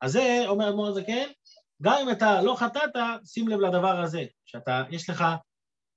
אז 0.00 0.12
זה, 0.12 0.42
אומר 0.46 0.68
אדמו"ר 0.68 0.88
הזקן, 0.88 1.28
גם 1.82 1.94
אם 2.02 2.10
אתה 2.10 2.42
לא 2.42 2.56
חטאת, 2.58 2.90
שים 3.24 3.48
לב 3.48 3.60
לדבר 3.60 4.00
הזה, 4.00 4.24
שאתה, 4.44 4.82
יש 4.90 5.10
לך, 5.10 5.24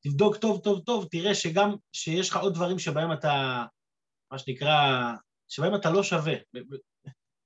תבדוק 0.04 0.38
טוב 0.38 0.62
טוב 0.64 0.84
טוב, 0.86 1.08
תראה 1.12 1.36
שגם, 1.36 1.70
שיש 1.94 2.30
לך 2.30 2.38
עוד 2.38 2.54
דברים 2.54 2.80
שבהם 2.80 3.14
אתה, 3.14 3.66
מה 4.32 4.40
שנקרא, 4.40 4.76
שבהם 5.48 5.76
אתה 5.76 5.90
לא 5.90 6.04
שווה. 6.04 6.34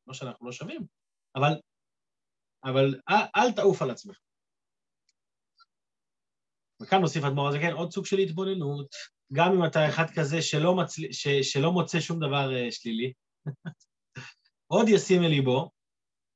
לא 0.08 0.14
שאנחנו 0.14 0.46
לא 0.46 0.52
שווים, 0.52 0.82
אבל, 1.36 1.52
אבל 2.64 3.00
אל, 3.10 3.26
אל 3.36 3.52
תעוף 3.52 3.82
על 3.82 3.92
עצמך. 3.92 4.18
וכאן 6.82 7.02
נוסיף 7.02 7.24
אדמו"ר 7.24 7.48
הזה, 7.48 7.58
כן, 7.60 7.72
עוד 7.74 7.92
סוג 7.92 8.06
של 8.06 8.18
התבוננות, 8.18 8.96
גם 9.34 9.52
אם 9.52 9.66
אתה 9.66 9.90
אחד 9.90 10.06
כזה 10.16 10.42
שלא, 10.42 10.76
מצל... 10.76 11.02
ש... 11.12 11.28
שלא 11.28 11.72
מוצא 11.72 12.00
שום 12.00 12.20
דבר 12.20 12.50
uh, 12.50 12.72
שלילי, 12.72 13.14
עוד 14.74 14.86
ישים 14.90 15.24
אל 15.24 15.28
ליבו, 15.28 15.72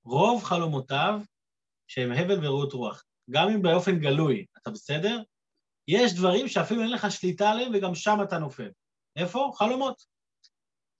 רוב 0.06 0.44
חלומותיו 0.44 1.20
שהם 1.88 2.12
הבל 2.12 2.46
ורעות 2.46 2.74
רוח. 2.74 3.04
גם 3.30 3.50
אם 3.50 3.62
באופן 3.62 4.00
גלוי 4.00 4.46
אתה 4.58 4.70
בסדר, 4.72 5.22
יש 5.88 6.13
דברים 6.13 6.48
שאפילו 6.48 6.82
אין 6.82 6.91
לך 6.91 7.12
שליטה 7.12 7.50
עליהם 7.50 7.72
וגם 7.75 7.96
שם 7.96 8.17
אתה 8.24 8.38
נופל. 8.38 8.70
איפה? 9.15 9.51
חלומות. 9.56 10.06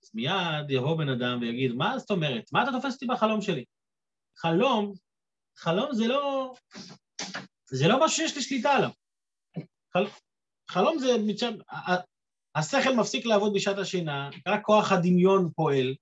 אז 0.02 0.10
מיד 0.14 0.70
יבוא 0.70 0.98
בן 0.98 1.08
אדם 1.08 1.38
ויגיד, 1.40 1.72
מה 1.72 1.98
זאת 1.98 2.10
אומרת? 2.10 2.52
מה 2.52 2.62
אתה 2.62 2.70
תופס 2.72 2.94
אותי 2.94 3.06
בחלום 3.06 3.42
שלי? 3.42 3.64
חלום, 4.38 4.92
חלום 5.56 5.94
זה 5.94 6.08
לא... 6.08 6.54
זה 7.70 7.88
לא 7.88 8.04
משהו 8.04 8.16
שיש 8.16 8.36
לי 8.36 8.42
שליטה 8.42 8.70
עליו. 8.70 8.90
חל... 9.92 10.06
חלום 10.70 10.98
זה... 10.98 11.08
השכל 12.54 12.94
מפסיק 13.00 13.26
לעבוד 13.26 13.52
בשעת 13.54 13.78
השינה, 13.78 14.30
רק 14.48 14.62
כוח 14.62 14.92
הדמיון 14.92 15.50
פועל, 15.56 15.94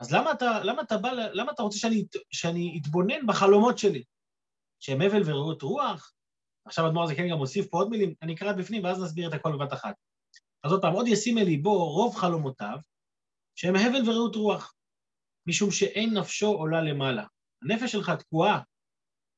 אז 0.00 0.12
למה 0.12 0.32
אתה, 0.32 0.64
למה 0.64 0.82
אתה 0.82 0.98
בא, 0.98 1.10
למה 1.12 1.52
אתה 1.52 1.62
רוצה 1.62 1.78
שאני, 1.78 2.04
שאני 2.30 2.80
אתבונן 2.82 3.26
בחלומות 3.26 3.78
שלי? 3.78 4.04
שהם 4.80 5.00
הבל 5.00 5.22
ורעות 5.24 5.62
רוח? 5.62 6.12
עכשיו 6.64 6.86
אדמו"ר 6.86 7.14
כן 7.14 7.28
גם 7.30 7.36
מוסיף 7.36 7.66
פה 7.70 7.78
עוד 7.78 7.88
מילים, 7.88 8.14
אני 8.22 8.34
אקרא 8.34 8.52
בפנים 8.52 8.84
ואז 8.84 9.02
נסביר 9.02 9.28
את 9.28 9.34
הכל 9.34 9.52
בבת 9.52 9.72
אחת. 9.72 9.94
אז 10.64 10.72
עוד 10.72 10.82
פעם, 10.82 10.92
עוד 10.92 11.08
ישים 11.08 11.38
אל 11.38 11.44
ליבו 11.44 11.92
רוב 11.92 12.16
חלומותיו, 12.16 12.78
שהם 13.54 13.76
הבל 13.76 14.10
ורעות 14.10 14.36
רוח, 14.36 14.74
משום 15.46 15.70
שאין 15.70 16.18
נפשו 16.18 16.46
עולה 16.46 16.82
למעלה. 16.82 17.24
הנפש 17.62 17.92
שלך 17.92 18.10
תקועה 18.10 18.60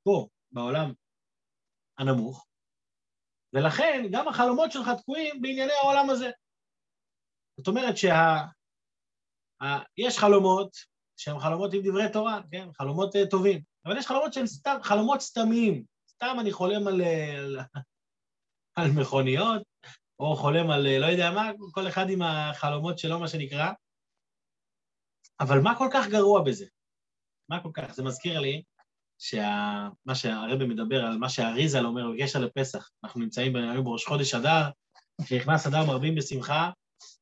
פה, 0.05 0.29
בעולם 0.53 0.93
הנמוך, 1.99 2.47
ולכן 3.53 4.07
גם 4.13 4.29
החלומות 4.29 4.73
שלך 4.73 4.91
תקועים 4.99 5.43
בענייני 5.43 5.73
העולם 5.73 6.11
הזה. 6.11 6.31
זאת 7.57 7.69
אומרת 7.69 7.97
שיש 7.97 8.11
שה... 10.15 10.21
חלומות 10.21 10.77
שהם 11.17 11.39
חלומות 11.39 11.75
עם 11.75 11.81
דברי 11.85 12.13
תורה, 12.13 12.41
כן? 12.51 12.69
חלומות 12.73 13.15
uh, 13.15 13.19
טובים, 13.31 13.63
אבל 13.87 13.99
יש 13.99 14.07
חלומות 14.07 14.33
שהם 14.33 14.47
סתם, 14.47 14.77
חלומות 14.83 15.21
סתמיים. 15.21 15.96
סתם 16.17 16.37
אני 16.41 16.53
חולם 16.53 16.87
על, 16.87 17.01
על, 17.01 17.59
על 18.75 18.91
מכוניות, 19.01 19.63
או 20.21 20.37
חולם 20.37 20.71
על 20.71 20.99
לא 20.99 21.07
יודע 21.07 21.31
מה, 21.31 21.51
כל 21.73 21.89
אחד 21.89 22.11
עם 22.11 22.23
החלומות 22.23 22.99
שלו, 22.99 23.19
מה 23.19 23.29
שנקרא. 23.29 23.71
אבל 25.41 25.61
מה 25.61 25.79
כל 25.79 25.89
כך 25.93 26.07
גרוע 26.09 26.43
בזה? 26.43 26.67
מה 27.49 27.63
כל 27.63 27.71
כך? 27.75 27.95
זה 27.95 28.03
מזכיר 28.03 28.41
לי 28.41 28.63
שה... 29.19 29.89
מה 30.07 30.15
שהרבא 30.15 30.67
מדבר 30.67 31.05
על 31.05 31.19
מה 31.19 31.29
שהאריזל 31.29 31.87
אומר 31.87 32.03
בקשר 32.11 32.39
לפסח. 32.39 32.91
אנחנו 33.05 33.21
נמצאים 33.21 33.57
היום 33.57 33.85
בראש 33.85 34.05
חודש 34.05 34.35
אדר, 34.35 34.71
כשנכנס 35.25 35.67
אדר 35.67 35.87
מרבים 35.87 36.15
בשמחה, 36.15 36.71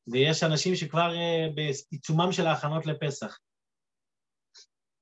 ויש 0.07 0.43
אנשים 0.43 0.75
שכבר 0.75 1.11
uh, 1.11 1.55
בעיצומם 1.55 2.31
של 2.31 2.47
ההכנות 2.47 2.85
לפסח. 2.85 3.37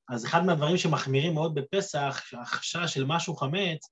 אז 0.10 0.26
אחד 0.26 0.46
מהדברים 0.46 0.78
שמחמירים 0.78 1.34
מאוד 1.34 1.56
בפסח, 1.56 2.24
החשש 2.42 2.94
של 2.94 3.06
משהו 3.06 3.36
חמץ, 3.36 3.90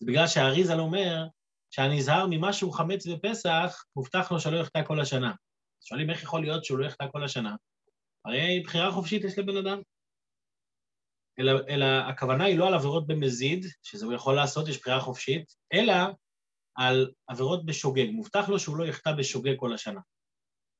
זה 0.00 0.06
בגלל 0.06 0.26
שהאריזל 0.26 0.80
אומר 0.80 1.26
שהנזהר 1.70 2.26
ממשהו 2.30 2.70
חמץ 2.70 3.06
בפסח, 3.06 3.84
מובטח 3.96 4.32
לו 4.32 4.40
שלא 4.40 4.56
יחטא 4.56 4.82
כל 4.84 5.00
השנה. 5.00 5.32
שואלים 5.80 6.10
איך 6.10 6.22
יכול 6.22 6.40
להיות 6.40 6.64
שהוא 6.64 6.78
לא 6.78 6.86
יחטא 6.86 7.04
כל 7.12 7.24
השנה? 7.24 7.56
הרי 8.24 8.62
בחירה 8.64 8.92
חופשית 8.92 9.24
יש 9.24 9.38
לבן 9.38 9.56
אדם. 9.56 9.82
אלא, 11.38 11.52
אלא 11.68 11.86
הכוונה 11.86 12.44
היא 12.44 12.58
לא 12.58 12.68
על 12.68 12.74
עבירות 12.74 13.06
במזיד, 13.06 13.66
שזה 13.82 14.06
הוא 14.06 14.14
יכול 14.14 14.34
לעשות, 14.34 14.68
יש 14.68 14.80
בחירה 14.80 15.00
חופשית, 15.00 15.54
אלא 15.72 15.94
על 16.74 17.10
עבירות 17.28 17.66
בשוגג. 17.66 18.10
מובטח 18.10 18.48
לו 18.48 18.58
שהוא 18.58 18.76
לא 18.76 18.84
יחטא 18.84 19.12
בשוגג 19.12 19.54
כל 19.56 19.74
השנה. 19.74 20.00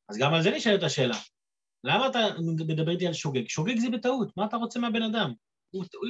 אז 0.08 0.18
גם 0.18 0.34
על 0.34 0.42
זה 0.42 0.50
נשאלת 0.50 0.82
השאלה. 0.82 1.16
למה 1.84 2.08
אתה 2.08 2.18
מדבר 2.68 2.90
איתי 2.90 3.06
על 3.06 3.12
שוגג? 3.12 3.48
שוגג 3.48 3.78
זה 3.78 3.90
בטעות, 3.90 4.36
מה 4.36 4.46
אתה 4.46 4.56
רוצה 4.56 4.80
מהבן 4.80 5.02
אדם? 5.02 5.32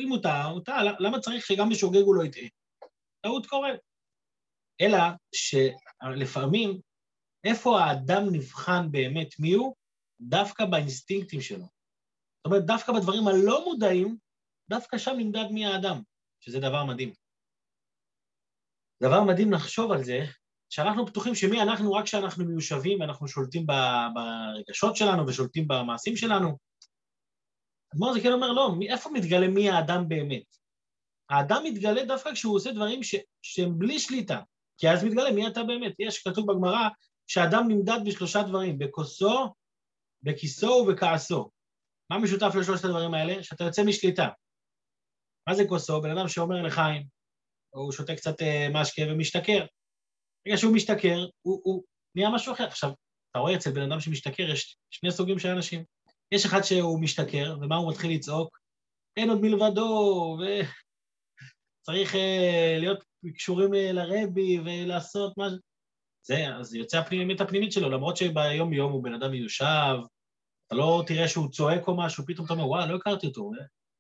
אם 0.03 0.09
הוא 0.09 0.23
טעה, 0.23 0.45
הוא 0.45 0.61
טעה, 0.65 0.83
למה 0.99 1.21
צריך 1.21 1.47
שגם 1.47 1.69
בשוגג 1.69 2.03
הוא 2.03 2.15
לא 2.15 2.25
יטעה? 2.25 2.49
טעות 3.21 3.47
קורית. 3.47 3.81
אלא 4.81 4.99
שלפעמים, 5.35 6.81
איפה 7.45 7.81
האדם 7.81 8.23
נבחן 8.33 8.91
באמת 8.91 9.29
מי 9.39 9.53
הוא? 9.53 9.75
דווקא 10.21 10.65
באינסטינקטים 10.65 11.41
שלו. 11.41 11.59
זאת 11.59 12.47
אומרת, 12.47 12.67
דווקא 12.67 12.93
בדברים 12.93 13.29
הלא 13.29 13.65
מודעים, 13.65 14.17
דווקא 14.71 14.99
שם 14.99 15.15
נמדד 15.19 15.47
מי 15.51 15.67
האדם, 15.67 16.03
שזה 16.41 16.59
דבר 16.61 16.85
מדהים. 16.85 17.13
דבר 19.03 19.25
מדהים 19.25 19.53
לחשוב 19.53 19.93
על 19.93 20.05
זה, 20.05 20.19
שאנחנו 20.71 21.05
בטוחים 21.05 21.35
שמי 21.35 21.63
אנחנו 21.63 21.93
רק 21.93 22.05
כשאנחנו 22.05 22.45
מיושבים 22.45 23.01
ואנחנו 23.01 23.29
שולטים 23.29 23.67
ברגשות 24.15 24.97
שלנו 24.97 25.27
ושולטים 25.27 25.69
במעשים 25.69 26.17
שלנו. 26.17 26.59
אדמו"ר 27.95 28.13
זה 28.13 28.21
כן 28.21 28.33
אומר, 28.33 28.53
לא, 28.53 28.75
איפה 28.89 29.11
מתגלה 29.11 29.49
מי 29.49 29.71
האדם 29.71 30.09
באמת? 30.09 30.57
האדם 31.31 31.63
מתגלה 31.65 32.05
דווקא 32.05 32.33
כשהוא 32.33 32.57
עושה 32.57 32.73
דברים 32.73 33.03
ש, 33.03 33.15
שהם 33.43 33.79
בלי 33.79 33.99
שליטה, 33.99 34.41
כי 34.79 34.91
אז 34.91 35.05
מתגלה 35.05 35.33
מי 35.33 35.47
אתה 35.47 35.63
באמת. 35.63 35.93
יש, 35.99 36.23
כתוב 36.23 36.53
בגמרא, 36.53 36.89
שאדם 37.27 37.65
נמדד 37.69 37.99
בשלושה 38.07 38.43
דברים, 38.43 38.79
בכוסו, 38.79 39.55
בכיסו 40.23 40.67
ובכעסו. 40.67 41.51
מה 42.11 42.19
משותף 42.19 42.55
לשלושת 42.61 42.85
הדברים 42.85 43.15
האלה? 43.15 43.43
שאתה 43.43 43.65
יוצא 43.65 43.83
משליטה. 43.85 44.29
מה 45.49 45.55
זה 45.55 45.63
כוסו? 45.69 46.01
בן 46.01 46.19
אדם 46.19 46.29
שאומר 46.29 46.63
לחיים, 46.63 47.07
או 47.75 47.81
הוא 47.81 47.93
שותה 47.93 48.15
קצת 48.17 48.43
אה, 48.43 48.69
משקה 48.73 49.03
ומשתכר. 49.09 49.65
ברגע 50.49 50.61
שהוא 50.61 50.75
משתכר, 50.75 51.27
הוא, 51.43 51.61
הוא 51.65 51.85
נהיה 52.15 52.31
משהו 52.31 52.53
אחר. 52.53 52.65
עכשיו, 52.65 52.91
אתה 53.31 53.39
רואה 53.39 53.57
אצל 53.57 53.71
בן 53.71 53.93
אדם 53.93 54.01
שמשתכר, 54.01 54.51
יש 54.51 54.77
שני 54.91 55.11
סוגים 55.11 55.39
של 55.39 55.49
אנשים. 55.49 55.85
יש 56.33 56.47
אחד 56.47 56.63
שהוא 56.63 57.01
משתכר, 57.01 57.57
ומה 57.61 57.77
הוא 57.77 57.91
מתחיל 57.91 58.11
לצעוק? 58.11 58.59
אין 59.17 59.31
עוד 59.31 59.41
מלבדו, 59.41 60.39
וצריך 60.41 62.15
uh, 62.15 62.19
להיות 62.79 63.05
קשורים 63.35 63.73
לרבי 63.73 64.61
ולעשות 64.61 65.35
משהו. 65.39 65.59
זה, 66.27 66.57
אז 66.57 66.75
יוצא 66.75 66.99
הפנימית 66.99 67.41
הפנימית 67.41 67.73
שלו, 67.73 67.91
למרות 67.91 68.17
שביום-יום 68.17 68.93
הוא 68.93 69.05
בן 69.05 69.15
אדם 69.15 69.31
מיושב, 69.31 69.97
אתה 70.67 70.75
לא 70.75 71.03
תראה 71.07 71.29
שהוא 71.29 71.51
צועק 71.51 71.89
או 71.89 71.97
משהו, 71.97 72.25
פתאום 72.27 72.47
אתה 72.47 72.55
אומר, 72.55 72.69
וואו, 72.69 72.89
לא 72.89 72.97
הכרתי 72.97 73.27
אותו. 73.27 73.51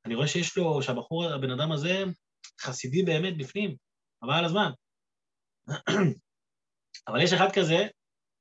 אני 0.04 0.14
רואה 0.14 0.28
שיש 0.28 0.56
לו, 0.56 0.82
שהבחור, 0.82 1.24
הבן 1.24 1.50
אדם 1.50 1.72
הזה, 1.72 2.04
חסידי 2.60 3.02
באמת 3.02 3.38
בפנים, 3.38 3.76
אבל 4.22 4.32
על 4.32 4.44
הזמן. 4.44 4.70
אבל 7.08 7.22
יש 7.22 7.32
אחד 7.32 7.48
כזה, 7.52 7.86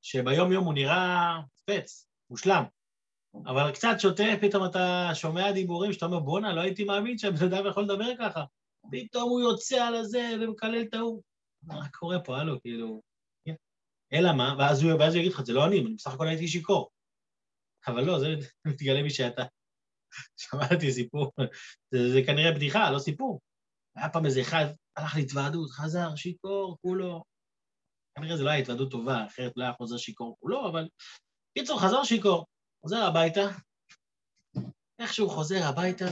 שביום-יום 0.01 0.65
הוא 0.65 0.73
נראה 0.73 1.37
פץ, 1.65 2.07
מושלם. 2.29 2.63
אבל 3.45 3.71
קצת 3.71 3.95
שותה, 3.99 4.23
פתאום 4.41 4.65
אתה 4.65 5.09
שומע 5.13 5.51
דיבורים 5.51 5.93
שאתה 5.93 6.05
אומר, 6.05 6.19
בואנה, 6.19 6.53
לא 6.53 6.61
הייתי 6.61 6.83
מאמין 6.83 7.17
שהבן 7.17 7.45
אדם 7.45 7.67
יכול 7.67 7.83
לדבר 7.83 8.11
ככה. 8.19 8.43
פתאום 8.91 9.29
הוא 9.29 9.41
יוצא 9.41 9.75
על 9.75 9.95
הזה 9.95 10.29
ומקלל 10.41 10.81
את 10.81 10.93
ההוא. 10.93 11.21
מה 11.63 11.89
קורה 11.89 12.19
פה, 12.19 12.37
הלו, 12.37 12.61
כאילו... 12.61 13.01
כן. 13.45 13.53
אלא 14.13 14.33
מה? 14.33 14.55
ואז 14.59 14.83
הוא, 14.83 14.93
ואז 14.99 15.13
הוא 15.13 15.19
יגיד 15.19 15.31
לך, 15.33 15.41
זה 15.41 15.53
לא 15.53 15.65
אני, 15.67 15.79
אני 15.79 15.93
בסך 15.93 16.13
הכל 16.13 16.27
הייתי 16.27 16.47
שיכור. 16.47 16.89
אבל 17.87 18.03
לא, 18.05 18.19
זה 18.19 18.27
מתגלה 18.67 19.03
מי 19.03 19.09
שאתה. 19.09 19.43
שמעתי 20.41 20.91
סיפור, 20.91 21.31
זה, 21.91 22.11
זה 22.13 22.21
כנראה 22.25 22.51
בדיחה, 22.51 22.91
לא 22.91 22.99
סיפור. 22.99 23.41
היה 23.95 24.09
פעם 24.09 24.25
איזה 24.25 24.41
אחד, 24.41 24.65
הלך 24.97 25.15
להתוועדות, 25.15 25.69
חזר, 25.69 26.15
שיכור, 26.15 26.77
כולו. 26.81 27.23
כנראה 28.17 28.37
זו 28.37 28.43
לא 28.43 28.49
הייתה 28.49 28.71
התוועדות 28.71 28.91
טובה, 28.91 29.25
אחרת 29.25 29.53
לא 29.55 29.63
היה 29.63 29.73
חוזר 29.73 29.97
שיכור 29.97 30.37
כולו, 30.39 30.69
אבל... 30.69 30.87
קיצור, 31.57 31.81
חזר 31.81 32.03
שיכור, 32.03 32.45
חוזר 32.81 33.03
הביתה, 33.03 33.41
איך 34.99 35.13
שהוא 35.13 35.29
חוזר 35.29 35.63
הביתה, 35.63 36.05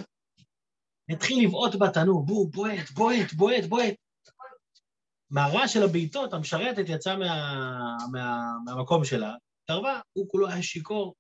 התחיל 1.10 1.46
לבעוט 1.46 1.76
בתנור, 1.76 2.26
בוא, 2.26 2.52
בועט, 2.52 2.90
בועט, 2.94 3.34
בועט, 3.34 3.66
בועט. 3.70 3.96
מהרעש 5.30 5.74
של 5.74 5.84
הבעיטות, 5.84 6.34
המשרתת 6.34 6.86
יצאה 6.88 7.18
מה, 7.18 7.98
מה, 8.12 8.52
מהמקום 8.66 9.06
שלה, 9.06 9.36
התערבה, 9.64 10.00
הוא 10.14 10.30
כולו 10.30 10.48
היה 10.48 10.64
שיכור. 10.64 11.16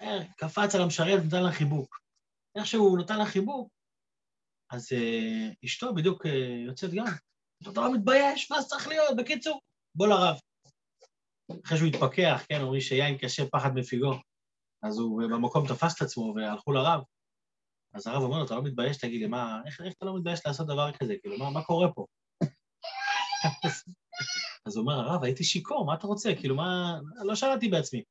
אה, 0.00 0.18
קפץ 0.36 0.74
על 0.74 0.82
המשרת 0.82 1.22
ונתן 1.22 1.42
לה 1.42 1.52
חיבוק. 1.52 1.98
איך 2.58 2.66
שהוא 2.66 2.98
נתן 2.98 3.18
לה 3.18 3.26
חיבוק, 3.26 3.68
אז 4.70 4.92
אה, 4.92 5.50
אשתו 5.64 5.94
בדיוק 5.94 6.26
אה, 6.26 6.64
יוצאת 6.66 6.90
גם. 6.90 7.04
אתה 7.72 7.80
לא 7.80 7.94
מתבייש, 7.94 8.50
מה 8.50 8.60
זה 8.60 8.68
צריך 8.68 8.88
להיות? 8.88 9.16
בקיצור, 9.16 9.60
בוא 9.94 10.06
לרב. 10.06 10.36
אחרי 11.64 11.78
שהוא 11.78 11.88
התפכח, 11.88 12.44
כן, 12.48 12.60
אומרים 12.60 12.80
שיין 12.80 13.18
קשה 13.18 13.46
פחד 13.52 13.74
מפיגו. 13.74 14.12
אז 14.82 14.98
הוא 14.98 15.22
במקום 15.22 15.68
תפס 15.68 15.96
את 15.96 16.02
עצמו 16.02 16.34
והלכו 16.36 16.72
לרב. 16.72 17.00
אז 17.94 18.06
הרב 18.06 18.22
אומר 18.22 18.38
לו, 18.38 18.44
אתה 18.44 18.54
לא 18.54 18.62
מתבייש? 18.62 18.96
תגיד 18.96 19.20
לי, 19.20 19.26
מה, 19.26 19.60
איך, 19.66 19.80
איך 19.80 19.94
אתה 19.98 20.06
לא 20.06 20.16
מתבייש 20.16 20.46
לעשות 20.46 20.66
דבר 20.66 20.92
כזה? 20.92 21.14
כאילו, 21.22 21.38
מה, 21.38 21.50
מה 21.50 21.62
קורה 21.62 21.92
פה? 21.92 22.06
אז 24.66 24.76
הוא 24.76 24.82
אומר, 24.82 24.94
הרב, 24.94 25.24
הייתי 25.24 25.44
שיכור, 25.44 25.86
מה 25.86 25.94
אתה 25.94 26.06
רוצה? 26.06 26.32
כאילו, 26.38 26.56
מה... 26.56 26.98
לא 27.24 27.34
שאלתי 27.34 27.68
בעצמי. 27.68 28.02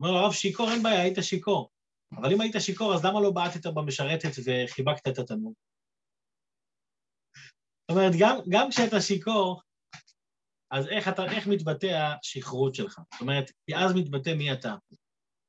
אומר 0.00 0.12
לו, 0.12 0.18
הרב, 0.18 0.32
שיכור, 0.32 0.70
אין 0.70 0.82
בעיה, 0.82 1.02
היית 1.02 1.18
שיכור. 1.20 1.70
אבל 2.12 2.32
אם 2.32 2.40
היית 2.40 2.54
שיכור, 2.58 2.94
אז 2.94 3.04
למה 3.04 3.20
לא 3.20 3.30
בעטת 3.30 3.66
במשרתת 3.66 4.30
וחיבקת 4.44 5.08
את 5.08 5.18
התנור? 5.18 5.54
אומרת, 7.90 8.12
גם, 8.18 8.36
גם 8.48 8.70
כשאתה 8.70 9.00
שיכור, 9.00 9.62
אז 10.70 10.88
איך, 10.88 11.08
אתה, 11.08 11.24
איך 11.24 11.46
מתבטא 11.46 12.14
השכרות 12.20 12.74
שלך? 12.74 13.00
זאת 13.12 13.20
אומרת, 13.20 13.50
כי 13.66 13.76
אז 13.76 13.94
מתבטא 13.94 14.30
מי 14.30 14.52
אתה. 14.52 14.74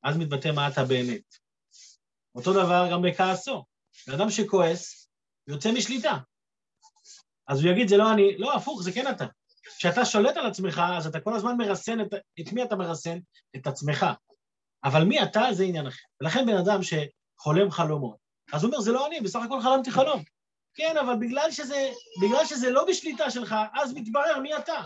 אז 0.04 0.18
מתבטא 0.18 0.52
מה 0.56 0.68
אתה 0.68 0.84
באמת. 0.86 1.36
אותו 2.36 2.54
דבר 2.54 2.88
גם 2.92 3.02
בכעסו. 3.02 3.66
אדם 4.16 4.30
שכועס, 4.30 5.10
יוצא 5.48 5.72
משליטה. 5.72 6.18
אז 7.48 7.64
הוא 7.64 7.72
יגיד, 7.72 7.88
זה 7.88 7.98
לא 7.98 8.14
אני, 8.14 8.38
לא, 8.38 8.56
הפוך, 8.56 8.84
זה 8.84 8.92
כן 8.92 9.12
אתה. 9.12 9.26
כשאתה 9.78 10.06
שולט 10.06 10.38
על 10.38 10.46
עצמך, 10.46 10.82
אז 10.98 11.08
אתה 11.08 11.20
כל 11.20 11.36
הזמן 11.36 11.58
מרסן, 11.58 12.02
את, 12.02 12.14
את 12.14 12.54
מי 12.54 12.64
אתה 12.64 12.76
מרסן? 12.76 13.18
את 13.56 13.68
עצמך. 13.68 14.06
אבל 14.84 15.04
מי 15.04 15.24
אתה, 15.24 15.42
זה 15.52 15.64
עניין 15.64 15.88
אחר. 15.88 16.04
ולכן 16.22 16.46
בן 16.46 16.58
אדם 16.58 16.80
שחולם 16.84 17.72
חלומות, 17.72 18.18
אז 18.54 18.64
הוא 18.64 18.72
אומר, 18.72 18.82
זה 18.82 18.92
לא 18.92 19.08
אני, 19.08 19.22
בסך 19.22 19.40
הכל 19.46 19.62
חלמתי 19.62 19.92
חלום. 19.92 20.24
כן, 20.76 20.98
אבל 20.98 21.16
בגלל 21.20 21.52
שזה, 21.52 21.90
בגלל 22.22 22.46
שזה 22.46 22.70
לא 22.70 22.86
בשליטה 22.86 23.32
שלך, 23.32 23.56
אז 23.74 23.94
מתברר 23.94 24.40
מי 24.40 24.56
אתה. 24.58 24.82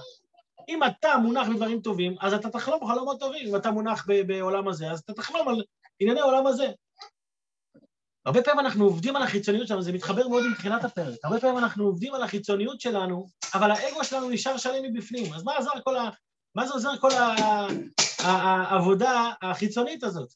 אם 0.69 0.83
אתה 0.83 1.17
מונח 1.17 1.47
בדברים 1.47 1.81
טובים, 1.81 2.15
אז 2.21 2.33
אתה 2.33 2.49
תחלום 2.49 2.87
חלומות 2.87 3.19
טובים. 3.19 3.47
אם 3.47 3.55
אתה 3.55 3.71
מונח 3.71 4.07
בעולם 4.27 4.67
הזה, 4.67 4.91
אז 4.91 4.99
אתה 4.99 5.13
תחלום 5.13 5.47
על 5.47 5.63
ענייני 5.99 6.19
העולם 6.19 6.47
הזה. 6.47 6.67
הרבה 8.25 8.41
פעמים 8.41 8.59
אנחנו 8.59 8.85
עובדים 8.85 9.15
על 9.15 9.23
החיצוניות 9.23 9.67
שלנו, 9.67 9.81
זה 9.81 9.91
מתחבר 9.91 10.27
מאוד 10.27 10.43
עם 10.45 10.53
תחילת 10.53 10.83
הפרק. 10.83 11.19
הרבה 11.23 11.39
פעמים 11.39 11.57
אנחנו 11.57 11.85
עובדים 11.85 12.13
על 12.13 12.23
החיצוניות 12.23 12.81
שלנו, 12.81 13.27
אבל 13.53 13.71
האגו 13.71 14.03
שלנו 14.03 14.29
נשאר 14.29 14.57
שלם 14.57 14.83
מבפנים. 14.83 15.33
אז 15.33 15.43
מה 15.43 15.57
עזר 15.57 15.81
כל 15.83 15.97
ה... 15.97 16.09
מה 16.55 16.67
זה 16.67 16.73
עוזר 16.73 16.97
כל. 16.97 17.09
העבודה 18.19 19.31
החיצונית 19.41 20.03
הזאת? 20.03 20.33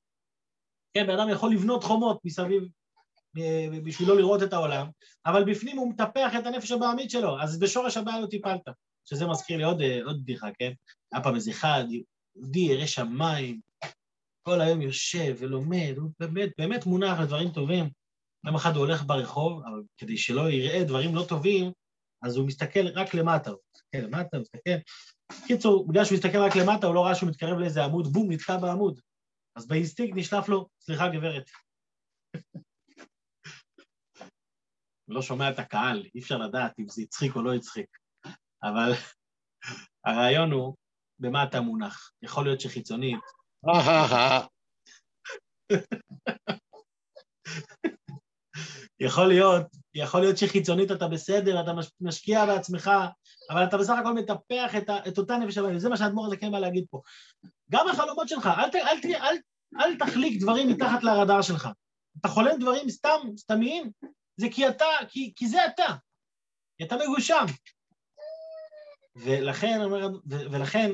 כן, 0.93 1.07
בן 1.07 1.19
אדם 1.19 1.29
יכול 1.29 1.51
לבנות 1.51 1.83
חומות 1.83 2.19
מסביב 2.25 2.63
אה, 3.37 3.67
בשביל 3.83 4.07
לא 4.09 4.17
לראות 4.17 4.43
את 4.43 4.53
העולם, 4.53 4.87
אבל 5.25 5.43
בפנים 5.51 5.77
הוא 5.77 5.89
מטפח 5.89 6.31
את 6.39 6.45
הנפש 6.45 6.71
הבעמית 6.71 7.09
שלו, 7.09 7.41
אז 7.41 7.59
בשורש 7.59 7.97
הבעיה 7.97 8.19
לא 8.19 8.27
טיפלת. 8.27 8.61
שזה 9.09 9.27
מזכיר 9.27 9.57
לי 9.57 9.63
עוד, 9.63 9.81
אה, 9.81 9.99
עוד 10.05 10.21
בדיחה, 10.21 10.47
כן? 10.59 10.71
היה 11.11 11.23
פעם 11.23 11.35
איזה 11.35 11.51
אחד, 11.51 11.83
יהודי, 11.89 12.59
ירא 12.59 12.85
שמיים, 12.85 13.59
כל 14.41 14.61
היום 14.61 14.81
יושב 14.81 15.35
ולומד, 15.39 15.93
הוא 15.97 16.11
באמת, 16.19 16.49
באמת 16.57 16.85
מונח 16.85 17.19
לדברים 17.19 17.51
טובים. 17.51 17.89
יום 18.45 18.55
אחד 18.55 18.75
הוא 18.75 18.85
הולך 18.85 19.03
ברחוב, 19.05 19.61
אבל 19.65 19.81
כדי 19.97 20.17
שלא 20.17 20.49
יראה 20.49 20.83
דברים 20.83 21.15
לא 21.15 21.25
טובים, 21.29 21.71
אז 22.21 22.37
הוא 22.37 22.47
מסתכל 22.47 22.87
רק 22.87 23.13
למטה, 23.13 23.49
הוא 23.49 23.59
מסתכל 23.75 23.97
למטה, 23.97 24.37
הוא 24.37 24.41
מסתכל. 24.41 24.91
בקיצור, 25.43 25.87
בגלל 25.87 26.05
שהוא 26.05 26.17
מסתכל 26.17 26.37
רק 26.37 26.55
למטה, 26.55 26.87
הוא 26.87 26.95
לא 26.95 27.05
ראה 27.05 27.15
שהוא 27.15 27.29
מתקרב 27.29 27.57
לאיזה 27.57 27.83
עמוד, 27.83 28.07
בום, 28.07 28.31
נתקע 28.31 28.57
בעמוד. 28.57 28.99
אז 29.55 29.67
באינסטינקט 29.67 30.13
נשלף 30.15 30.49
לו, 30.49 30.67
סליחה 30.81 31.07
גברת. 31.07 31.49
לא 35.09 35.21
שומע 35.21 35.49
את 35.49 35.59
הקהל, 35.59 36.03
אי 36.15 36.19
אפשר 36.19 36.37
לדעת 36.37 36.79
אם 36.79 36.89
זה 36.89 37.01
הצחיק 37.01 37.35
או 37.35 37.41
לא 37.41 37.53
הצחיק. 37.53 37.85
אבל 38.63 38.93
הרעיון 40.05 40.51
הוא, 40.51 40.75
במה 41.19 41.43
אתה 41.43 41.61
מונח? 41.61 42.11
יכול 42.21 42.45
להיות 42.45 42.61
שחיצונית... 42.61 43.19
יכול 48.99 49.27
להיות, 49.27 49.65
יכול 49.93 50.21
להיות 50.21 50.37
שחיצונית 50.37 50.91
אתה 50.91 51.07
בסדר, 51.07 51.61
אתה 51.61 51.71
משקיע 52.01 52.45
בעצמך, 52.45 52.91
אבל 53.49 53.63
אתה 53.63 53.77
בסך 53.77 53.93
הכל 53.99 54.13
מטפח 54.13 54.75
את, 54.77 54.89
את 55.07 55.17
אותה 55.17 55.37
נפש 55.37 55.57
הבאים, 55.57 55.75
וזה 55.75 55.89
מה 55.89 55.97
שהאדמו"ר 55.97 56.25
הזה 56.25 56.37
כן 56.37 56.51
בא 56.51 56.59
להגיד 56.59 56.85
פה. 56.89 57.01
גם 57.71 57.87
החלומות 57.87 58.27
שלך, 58.27 58.49
אל, 58.57 58.69
אל, 58.75 58.97
אל, 59.05 59.13
אל, 59.15 59.35
אל 59.81 59.97
תחליק 59.97 60.41
דברים 60.41 60.69
מתחת 60.69 61.03
לרדאר 61.03 61.41
שלך. 61.41 61.69
אתה 62.19 62.27
חולם 62.27 62.59
דברים 62.59 62.89
סתם, 62.89 63.19
סתמיים, 63.37 63.91
זה 64.39 64.47
כי 64.51 64.67
אתה, 64.67 64.85
כי, 65.09 65.33
כי 65.35 65.47
זה 65.47 65.65
אתה. 65.65 65.95
כי 66.77 66.83
אתה 66.83 66.95
מגושם. 66.95 67.45
ולכן, 69.15 69.81
אומר, 69.83 70.07
ולכן, 70.25 70.91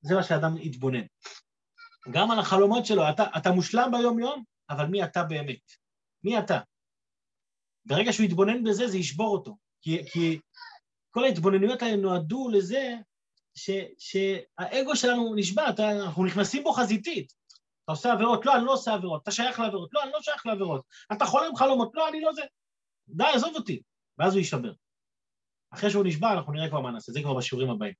זה 0.00 0.14
מה 0.14 0.22
שאדם 0.22 0.56
יתבונן. 0.56 1.04
גם 2.10 2.30
על 2.30 2.38
החלומות 2.38 2.86
שלו, 2.86 3.02
אתה, 3.10 3.24
אתה 3.36 3.50
מושלם 3.50 3.90
ביום-יום, 3.92 4.44
אבל 4.70 4.86
מי 4.86 5.04
אתה 5.04 5.22
באמת? 5.22 5.60
מי 6.24 6.38
אתה? 6.38 6.58
ברגע 7.84 8.12
שהוא 8.12 8.26
יתבונן 8.26 8.64
בזה, 8.64 8.88
זה 8.88 8.98
ישבור 8.98 9.36
אותו. 9.36 9.56
כי, 9.80 10.04
כי 10.12 10.38
כל 11.10 11.24
ההתבוננויות 11.24 11.82
האלה 11.82 11.96
נועדו 11.96 12.48
לזה 12.48 12.94
ש, 13.54 13.70
שהאגו 13.98 14.96
שלנו 14.96 15.34
נשבע, 15.34 15.70
אתה, 15.70 15.90
אנחנו 15.90 16.24
נכנסים 16.24 16.62
בו 16.62 16.72
חזיתית. 16.72 17.32
אתה 17.84 17.92
עושה 17.92 18.12
עבירות, 18.12 18.46
לא, 18.46 18.56
אני 18.56 18.64
לא 18.64 18.72
עושה 18.72 18.94
עבירות. 18.94 19.22
אתה 19.22 19.30
שייך 19.30 19.60
לעבירות, 19.60 19.90
לא, 19.92 20.02
אני 20.02 20.10
לא 20.12 20.22
שייך 20.22 20.46
לעבירות. 20.46 20.82
אתה 21.12 21.26
חולם 21.26 21.56
חלומות, 21.56 21.90
לא, 21.94 22.08
אני 22.08 22.20
לא 22.20 22.32
זה. 22.32 22.42
די, 23.12 23.24
עזוב 23.34 23.54
אותי. 23.54 23.82
ואז 24.18 24.32
הוא 24.32 24.38
יישבר. 24.38 24.72
אחרי 25.74 25.90
שהוא 25.90 26.04
נשבע, 26.06 26.32
אנחנו 26.32 26.52
נראה 26.52 26.68
כבר 26.68 26.80
מה 26.80 26.90
נעשה, 26.90 27.12
זה 27.12 27.20
כבר 27.22 27.36
בשיעורים 27.38 27.70
הבאים. 27.70 27.94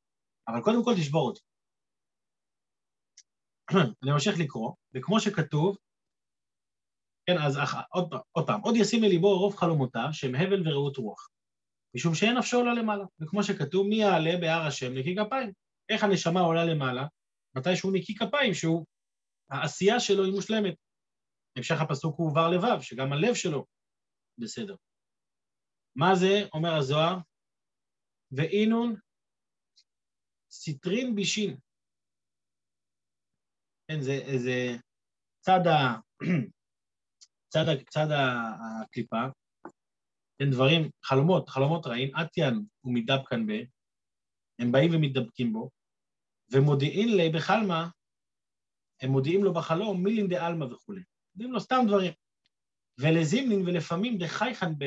אבל 0.48 0.60
קודם 0.62 0.84
כל 0.84 0.92
תשבור 1.00 1.28
אותי. 1.28 1.40
אני 4.02 4.12
ממשיך 4.12 4.34
לקרוא, 4.38 4.72
וכמו 4.94 5.20
שכתוב, 5.20 5.76
כן, 7.26 7.38
אז 7.46 7.58
אח, 7.58 7.74
עוד, 7.90 8.14
עוד 8.32 8.46
פעם, 8.46 8.60
עוד 8.60 8.76
ישים 8.76 9.02
לליבו 9.02 9.38
רוב 9.38 9.56
חלומותיו, 9.56 10.08
שהם 10.12 10.34
הבל 10.34 10.68
ורעות 10.68 10.96
רוח, 10.96 11.28
משום 11.96 12.14
שאין 12.14 12.38
נפשו 12.38 12.56
עולה 12.56 12.74
למעלה. 12.74 13.04
וכמו 13.20 13.42
שכתוב, 13.42 13.86
מי 13.86 13.96
יעלה 13.96 14.30
בהר 14.40 14.66
השם 14.66 14.94
נקי 14.94 15.16
כפיים? 15.16 15.52
איך 15.88 16.04
הנשמה 16.04 16.40
עולה 16.40 16.64
למעלה? 16.64 17.06
מתי 17.56 17.76
שהוא 17.76 17.92
נקי 17.92 18.14
כפיים, 18.14 18.54
שהוא, 18.54 18.86
העשייה 19.50 20.00
שלו 20.00 20.24
היא 20.24 20.32
מושלמת. 20.32 20.74
המשך 21.56 21.80
הפסוק 21.80 22.18
הוא 22.18 22.38
ור 22.38 22.48
לבב, 22.48 22.80
שגם 22.80 23.12
הלב 23.12 23.34
שלו 23.34 23.66
בסדר. 24.38 24.76
מה 25.96 26.14
זה, 26.14 26.46
אומר 26.54 26.74
הזוהר? 26.74 27.18
ואינון 28.32 28.96
סיטרין 30.50 31.14
בישין. 31.14 31.56
כן, 33.88 34.00
זה, 34.00 34.18
זה 34.36 34.76
צד, 35.40 35.66
ה, 35.66 36.00
צד, 37.52 37.68
ה, 37.68 37.84
צד 37.90 38.06
הקליפה, 38.10 39.22
כן, 40.38 40.50
דברים, 40.50 40.90
חלומות, 41.04 41.48
חלומות 41.48 41.86
רעים, 41.86 42.16
אטיאן 42.16 42.54
ומדבקן 42.84 43.46
ב, 43.46 43.50
הם 44.58 44.72
באים 44.72 44.90
ומתדבקים 44.94 45.52
בו, 45.52 45.70
ומודיעין 46.52 47.16
לי 47.16 47.30
בחלמה, 47.34 47.88
הם 49.00 49.10
מודיעים 49.10 49.44
לו 49.44 49.54
בחלום 49.54 50.04
מילין 50.04 50.28
דה 50.28 50.46
עלמא 50.46 50.64
וכולי. 50.64 51.02
מודיעים 51.34 51.52
לו 51.52 51.60
סתם 51.60 51.80
דברים. 51.88 52.12
ולזימנין 52.98 53.62
ולפעמים 53.66 54.18
דחייכן 54.18 54.78
ב, 54.78 54.84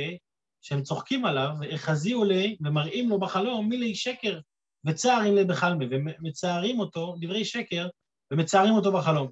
שהם 0.66 0.84
צוחקים 0.84 1.26
עליו, 1.26 1.50
והחזיו 1.60 2.24
לי 2.24 2.58
ומראים 2.62 3.10
לו 3.10 3.20
בחלום 3.20 3.70
מילי 3.70 3.96
שקר 3.96 4.40
וצערים 4.86 5.36
לי 5.36 5.44
בחלמה, 5.44 5.86
ומצערים 5.92 6.80
אותו, 6.80 7.16
דברי 7.22 7.46
שקר, 7.46 7.88
ומצערים 8.32 8.74
אותו 8.74 8.92
בחלום. 8.92 9.32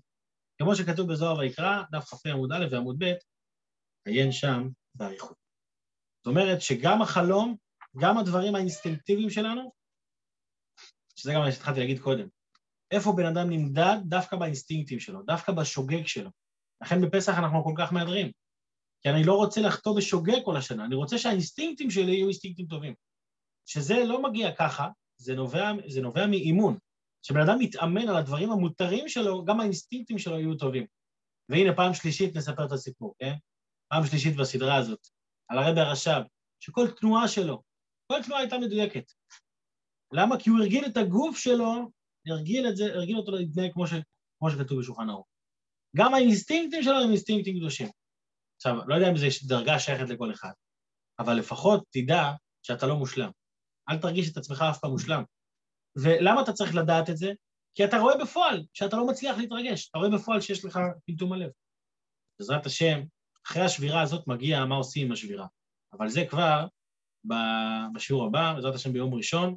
כמו 0.58 0.76
שכתוב 0.76 1.12
בזוהר 1.12 1.38
ויקרא, 1.38 1.84
דף 1.92 2.04
כ"ה 2.04 2.30
עמוד 2.30 2.52
א' 2.52 2.66
ועמוד 2.72 2.96
ב', 3.04 3.14
עיין 4.06 4.32
שם 4.32 4.70
באריכות. 4.96 5.38
זאת 6.18 6.28
אומרת 6.28 6.62
שגם 6.62 7.02
החלום, 7.02 7.56
גם 7.98 8.18
הדברים 8.18 8.56
האינסטינקטיביים 8.56 9.30
שלנו, 9.30 9.72
שזה 11.16 11.34
גם 11.34 11.42
מה 11.42 11.52
שהתחלתי 11.52 11.80
להגיד 11.80 12.00
קודם, 12.00 12.28
איפה 12.92 13.14
בן 13.18 13.26
אדם 13.26 13.50
נמדד? 13.50 13.98
דווקא 14.04 14.38
באינסטינקטים 14.38 15.00
שלו, 15.00 15.24
דווקא 15.24 15.52
בשוגג 15.52 16.08
שלו. 16.08 16.30
לכן 16.84 17.02
בפסח 17.02 17.34
אנחנו 17.38 17.64
כל 17.64 17.74
כך 17.78 17.94
מהדרים. 17.94 18.32
כי 19.04 19.10
אני 19.10 19.24
לא 19.24 19.34
רוצה 19.34 19.62
לחטוא 19.62 19.98
בשוגג 19.98 20.44
כל 20.46 20.58
השנה, 20.58 20.86
אני 20.86 20.96
רוצה 20.96 21.18
שהאינסטינקטים 21.18 21.90
שלי 21.92 22.12
יהיו 22.12 22.26
אינסטינקטים 22.26 22.66
טובים. 22.66 22.94
שזה 23.66 24.04
לא 24.04 24.24
מגיע 24.24 24.52
ככה, 24.56 24.88
זה 25.18 25.36
נובע, 25.36 25.72
זה 25.88 26.02
נובע 26.02 26.28
מאימון. 26.28 26.78
כשבן 27.24 27.40
אדם 27.40 27.60
מתאמן 27.60 28.10
על 28.10 28.16
הדברים 28.16 28.52
המותרים 28.52 29.10
שלו, 29.10 29.46
גם 29.46 29.60
האינסטינקטים 29.60 30.20
שלו 30.20 30.40
יהיו 30.40 30.56
טובים. 30.56 30.86
והנה, 31.50 31.76
פעם 31.76 31.94
שלישית 31.94 32.36
נספר 32.36 32.66
את 32.66 32.72
הסיפור, 32.72 33.16
כן? 33.20 33.34
פעם 33.88 34.06
שלישית 34.06 34.36
בסדרה 34.36 34.76
הזאת. 34.76 35.08
על 35.48 35.58
הרבי 35.58 35.82
הרש"ב, 35.82 36.22
שכל 36.60 36.92
תנועה 36.92 37.28
שלו, 37.28 37.64
כל 38.08 38.24
תנועה 38.24 38.42
הייתה 38.42 38.58
מדויקת. 38.58 39.12
למה? 40.14 40.40
כי 40.40 40.50
הוא 40.50 40.60
הרגיל 40.60 40.86
את 40.86 40.98
הגוף 40.98 41.38
שלו, 41.38 41.92
הרגיל 42.28 42.68
את 42.70 42.76
זה, 42.76 42.86
הרגיל 42.86 43.18
אותו 43.18 43.32
להתנהג 43.32 43.72
כמו, 43.74 43.88
ש, 43.88 43.94
כמו 44.40 44.50
שכתוב 44.52 44.80
בשולחן 44.80 45.10
ערוך. 45.10 45.28
גם 45.96 46.14
האינסטינקטים 46.14 46.84
שלו 46.84 46.96
הם 46.96 47.10
אינסטינקטים 47.10 47.58
קדושים. 47.60 47.88
עכשיו, 48.66 48.88
לא 48.88 48.96
יודע 48.96 49.10
אם 49.10 49.18
זו 49.18 49.28
דרגה 49.48 49.80
שייכת 49.80 50.10
לכל 50.10 50.32
אחד, 50.32 50.52
אבל 51.20 51.34
לפחות 51.34 51.84
תדע 51.92 52.32
שאתה 52.62 52.88
לא 52.88 52.96
מושלם. 52.96 53.30
אל 53.90 53.98
תרגיש 53.98 54.32
את 54.32 54.38
עצמך 54.38 54.62
אף 54.70 54.80
פעם 54.80 54.92
מושלם. 54.92 55.24
ולמה 55.96 56.42
אתה 56.42 56.54
צריך 56.54 56.76
לדעת 56.76 57.10
את 57.10 57.18
זה? 57.18 57.34
כי 57.76 57.86
אתה 57.86 57.98
רואה 57.98 58.18
בפועל 58.18 58.66
שאתה 58.74 58.96
לא 58.96 59.08
מצליח 59.08 59.38
להתרגש, 59.38 59.90
אתה 59.90 59.98
רואה 59.98 60.10
בפועל 60.10 60.42
שיש 60.42 60.66
לך 60.66 60.80
טמטום 61.06 61.34
הלב. 61.34 61.50
בעזרת 62.40 62.66
השם, 62.66 63.02
אחרי 63.48 63.62
השבירה 63.62 64.02
הזאת 64.02 64.28
מגיע 64.28 64.66
מה 64.66 64.76
עושים 64.76 65.06
עם 65.06 65.12
השבירה. 65.12 65.48
אבל 65.94 66.10
זה 66.10 66.26
כבר 66.30 66.68
בשיעור 67.94 68.26
הבא, 68.26 68.54
בעזרת 68.54 68.76
השם 68.76 68.94
ביום 68.94 69.14
ראשון, 69.14 69.56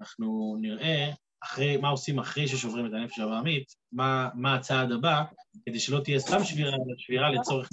אנחנו 0.00 0.56
נראה 0.60 1.10
אחרי, 1.42 1.76
מה 1.76 1.88
עושים 1.88 2.18
אחרי 2.18 2.48
ששוברים 2.48 2.86
את 2.86 2.92
הנפש 2.92 3.18
הבעמית, 3.18 3.74
מה, 3.92 4.28
מה 4.34 4.54
הצעד 4.54 4.92
הבא, 4.92 5.24
כדי 5.66 5.80
שלא 5.80 6.00
תהיה 6.00 6.18
סתם 6.18 6.44
שבירה, 6.44 6.70
אלא 6.70 6.94
שבירה 6.98 7.30
לצורך... 7.30 7.68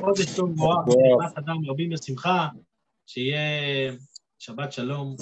חודש 0.00 0.36
טוב 0.36 0.50
מבורך, 0.50 0.78
נכנס 0.88 1.32
אדם 1.38 1.56
רבים 1.70 1.90
בשמחה, 1.90 2.48
שיהיה 3.06 3.92
שבת 4.38 4.72
שלום. 4.72 5.16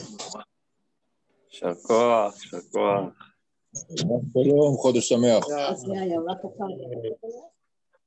יישר 1.50 1.74
כוח, 1.82 2.42
יישר 2.42 2.58
כוח. 2.72 3.32
שלום, 4.32 4.76
חודש 4.76 5.08
שמח. 5.08 5.44